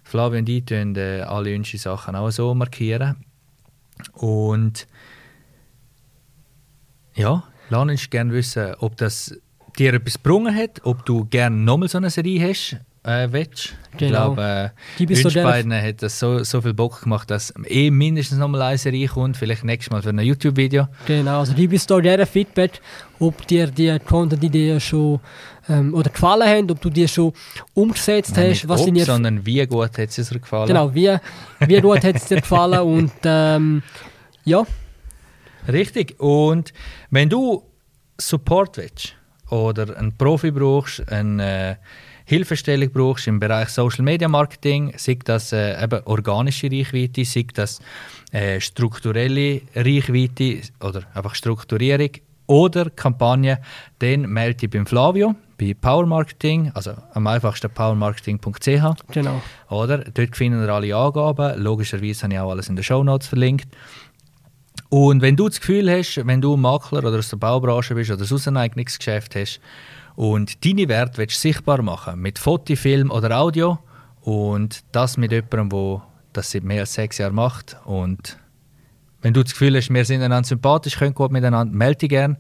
Flavio 0.02 0.40
und 0.40 0.50
ich 0.50 0.66
tun 0.66 0.94
äh, 0.96 1.22
alle 1.22 1.56
unsere 1.56 1.78
Sachen 1.78 2.14
auch 2.14 2.30
so 2.30 2.54
markieren. 2.54 3.24
Und 4.12 4.86
ja, 7.14 7.42
lass 7.70 7.88
uns 7.88 8.10
gerne 8.10 8.34
wissen, 8.34 8.74
ob 8.80 8.98
das 8.98 9.34
dir 9.78 9.94
etwas 9.94 10.22
gebrungen 10.22 10.54
hat, 10.54 10.84
ob 10.84 11.06
du 11.06 11.24
gerne 11.24 11.56
nochmal 11.56 11.88
so 11.88 11.96
eine 11.96 12.10
Serie 12.10 12.50
hast 12.50 12.76
äh, 13.02 13.28
willst. 13.30 13.74
Genau. 13.96 14.30
Ich 14.30 14.36
glaube, 14.36 14.72
äh, 14.98 15.24
uns 15.24 15.34
beiden 15.34 15.72
hat 15.72 16.02
das 16.02 16.18
so, 16.18 16.42
so 16.44 16.60
viel 16.60 16.74
Bock 16.74 17.02
gemacht, 17.02 17.30
dass 17.30 17.52
eh 17.66 17.90
mindestens 17.90 18.38
nochmal 18.38 18.62
eine 18.62 18.78
Serie 18.78 19.08
kommt, 19.08 19.36
vielleicht 19.36 19.64
nächstes 19.64 19.90
Mal 19.90 20.02
für 20.02 20.10
ein 20.10 20.18
YouTube-Video. 20.18 20.88
Genau, 21.06 21.40
also 21.40 21.54
die 21.54 21.66
bist 21.66 21.90
du 21.90 22.00
dir 22.00 22.26
Feedback, 22.26 22.80
ob 23.18 23.46
dir 23.46 23.66
die 23.68 23.98
Content-Ideen 23.98 24.80
schon 24.80 25.20
ähm, 25.68 25.94
oder 25.94 26.10
gefallen 26.10 26.48
haben, 26.48 26.70
ob 26.70 26.80
du 26.80 26.90
die 26.90 27.08
schon 27.08 27.32
umgesetzt 27.74 28.36
Nein, 28.36 28.50
hast. 28.50 28.68
was 28.68 28.82
ob, 28.82 28.94
dir 28.94 29.04
sondern 29.04 29.44
wie 29.44 29.66
gut 29.66 29.98
hat 29.98 30.08
es 30.08 30.28
dir 30.28 30.38
gefallen. 30.38 30.68
Genau, 30.68 30.94
wie, 30.94 31.16
wie 31.60 31.80
gut 31.80 32.04
hat 32.04 32.16
es 32.16 32.26
dir 32.26 32.40
gefallen 32.40 32.80
und 32.80 33.12
ähm, 33.24 33.82
ja. 34.44 34.64
Richtig, 35.66 36.18
und 36.18 36.72
wenn 37.10 37.28
du 37.28 37.62
Support 38.18 38.76
willst 38.78 39.14
oder 39.50 39.96
einen 39.96 40.16
Profi 40.16 40.50
brauchst, 40.50 41.06
einen 41.10 41.40
äh, 41.40 41.76
Hilfestellung 42.28 42.90
brauchst 42.90 43.26
im 43.26 43.40
Bereich 43.40 43.70
Social 43.70 44.04
Media 44.04 44.28
Marketing, 44.28 44.92
sei 44.98 45.18
das 45.24 45.50
äh, 45.54 45.82
eben 45.82 46.02
organische 46.04 46.70
Reichweite, 46.70 47.24
sei 47.24 47.46
das 47.54 47.80
äh, 48.32 48.60
strukturelle 48.60 49.62
Reichweite 49.74 50.60
oder 50.80 51.04
einfach 51.14 51.34
Strukturierung 51.34 52.10
oder 52.46 52.90
Kampagne, 52.90 53.58
dann 54.00 54.30
melde 54.30 54.58
dich 54.58 54.68
beim 54.68 54.84
Flavio 54.84 55.36
bei 55.56 55.72
Power 55.72 56.04
Marketing, 56.04 56.70
also 56.74 56.92
am 57.14 57.26
einfachsten 57.26 57.70
powermarketing.ch. 57.70 59.10
Genau. 59.10 59.40
Oder? 59.70 59.98
Dort 59.98 60.36
finden 60.36 60.60
wir 60.60 60.68
alle 60.68 60.94
Angaben. 60.94 61.58
Logischerweise 61.62 62.24
habe 62.24 62.34
ich 62.34 62.40
auch 62.40 62.50
alles 62.50 62.68
in 62.68 62.76
den 62.76 62.84
Show 62.84 63.02
Notes 63.02 63.26
verlinkt. 63.26 63.74
Und 64.90 65.22
wenn 65.22 65.34
du 65.34 65.48
das 65.48 65.60
Gefühl 65.60 65.90
hast, 65.90 66.26
wenn 66.26 66.42
du 66.42 66.58
Makler 66.58 67.04
oder 67.04 67.18
aus 67.18 67.30
der 67.30 67.38
Baubranche 67.38 67.94
bist 67.94 68.10
oder 68.10 68.26
ein 68.46 68.56
eigenes 68.58 68.98
Geschäft 68.98 69.34
hast 69.34 69.60
und 70.18 70.64
deine 70.64 70.88
Werte 70.88 71.18
willst 71.18 71.40
sichtbar 71.40 71.80
machen 71.80 72.18
mit 72.20 72.40
Foto, 72.40 72.74
Film 72.74 73.12
oder 73.12 73.38
Audio 73.38 73.78
und 74.20 74.80
das 74.90 75.16
mit 75.16 75.30
jemandem, 75.30 75.68
der 75.68 76.02
das 76.32 76.50
seit 76.50 76.64
mehr 76.64 76.80
als 76.80 76.94
sechs 76.94 77.18
Jahren 77.18 77.36
macht 77.36 77.76
und 77.84 78.36
wenn 79.22 79.32
du 79.32 79.44
das 79.44 79.52
Gefühl 79.52 79.76
hast, 79.76 79.94
wir 79.94 80.04
sind 80.04 80.22
einander 80.22 80.48
sympathisch, 80.48 80.98
können 80.98 81.14
gut 81.14 81.30
miteinander, 81.30 81.72
melde 81.72 81.98
dich 81.98 82.08
gerne 82.08 82.36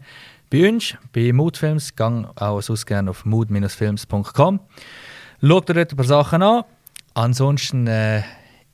bei 0.50 0.68
uns, 0.68 0.96
bei 1.12 1.32
Moodfilms. 1.32 1.94
Gang 1.94 2.26
auch 2.34 2.60
sonst 2.62 2.84
gerne 2.84 3.10
auf 3.10 3.24
mood-films.com. 3.24 4.60
Schau 5.40 5.60
dir 5.60 5.74
dort 5.74 5.92
ein 5.92 5.96
paar 5.96 6.04
Sachen 6.04 6.42
an. 6.42 6.64
Ansonsten, 7.14 7.86
äh, 7.86 8.22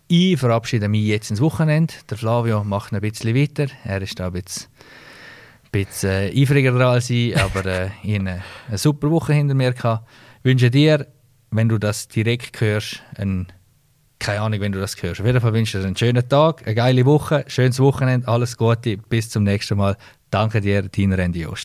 ich 0.08 0.38
verabschiede 0.38 0.88
mich 0.88 1.04
jetzt 1.04 1.30
ins 1.30 1.42
Wochenende. 1.42 1.92
Der 2.08 2.16
Flavio 2.16 2.64
macht 2.64 2.94
ein 2.94 3.02
bisschen 3.02 3.34
weiter. 3.34 3.66
Er 3.84 4.00
ist 4.00 4.18
da 4.18 4.28
ein 4.28 4.32
bisschen 4.32 4.68
bisschen 5.74 6.10
äh, 6.10 6.42
eifriger 6.42 6.70
dran 6.70 6.82
als 6.82 7.10
ich, 7.10 7.36
aber 7.36 7.66
äh, 7.66 7.88
ich 8.02 8.14
eine, 8.14 8.42
eine 8.68 8.78
super 8.78 9.10
Woche 9.10 9.32
hinter 9.32 9.54
mir 9.54 9.72
gehabt. 9.72 10.08
Ich 10.38 10.44
wünsche 10.44 10.70
dir, 10.70 11.06
wenn 11.50 11.68
du 11.68 11.78
das 11.78 12.06
direkt 12.06 12.60
hörst, 12.60 13.02
ein, 13.16 13.48
keine 14.20 14.42
Ahnung, 14.42 14.60
wenn 14.60 14.72
du 14.72 14.80
das 14.80 14.94
hörst. 15.02 15.20
Auf 15.20 15.26
jeden 15.26 15.40
Fall 15.40 15.52
wünsche 15.52 15.76
ich 15.76 15.82
dir 15.82 15.86
einen 15.86 15.96
schönen 15.96 16.28
Tag, 16.28 16.62
eine 16.64 16.76
geile 16.76 17.04
Woche, 17.04 17.44
schönes 17.48 17.80
Wochenende, 17.80 18.28
alles 18.28 18.56
Gute, 18.56 18.96
bis 18.96 19.30
zum 19.30 19.42
nächsten 19.42 19.76
Mal. 19.76 19.96
Danke 20.30 20.60
dir, 20.60 20.82
dein 20.82 21.12
Randy 21.12 21.42
Jost. 21.42 21.64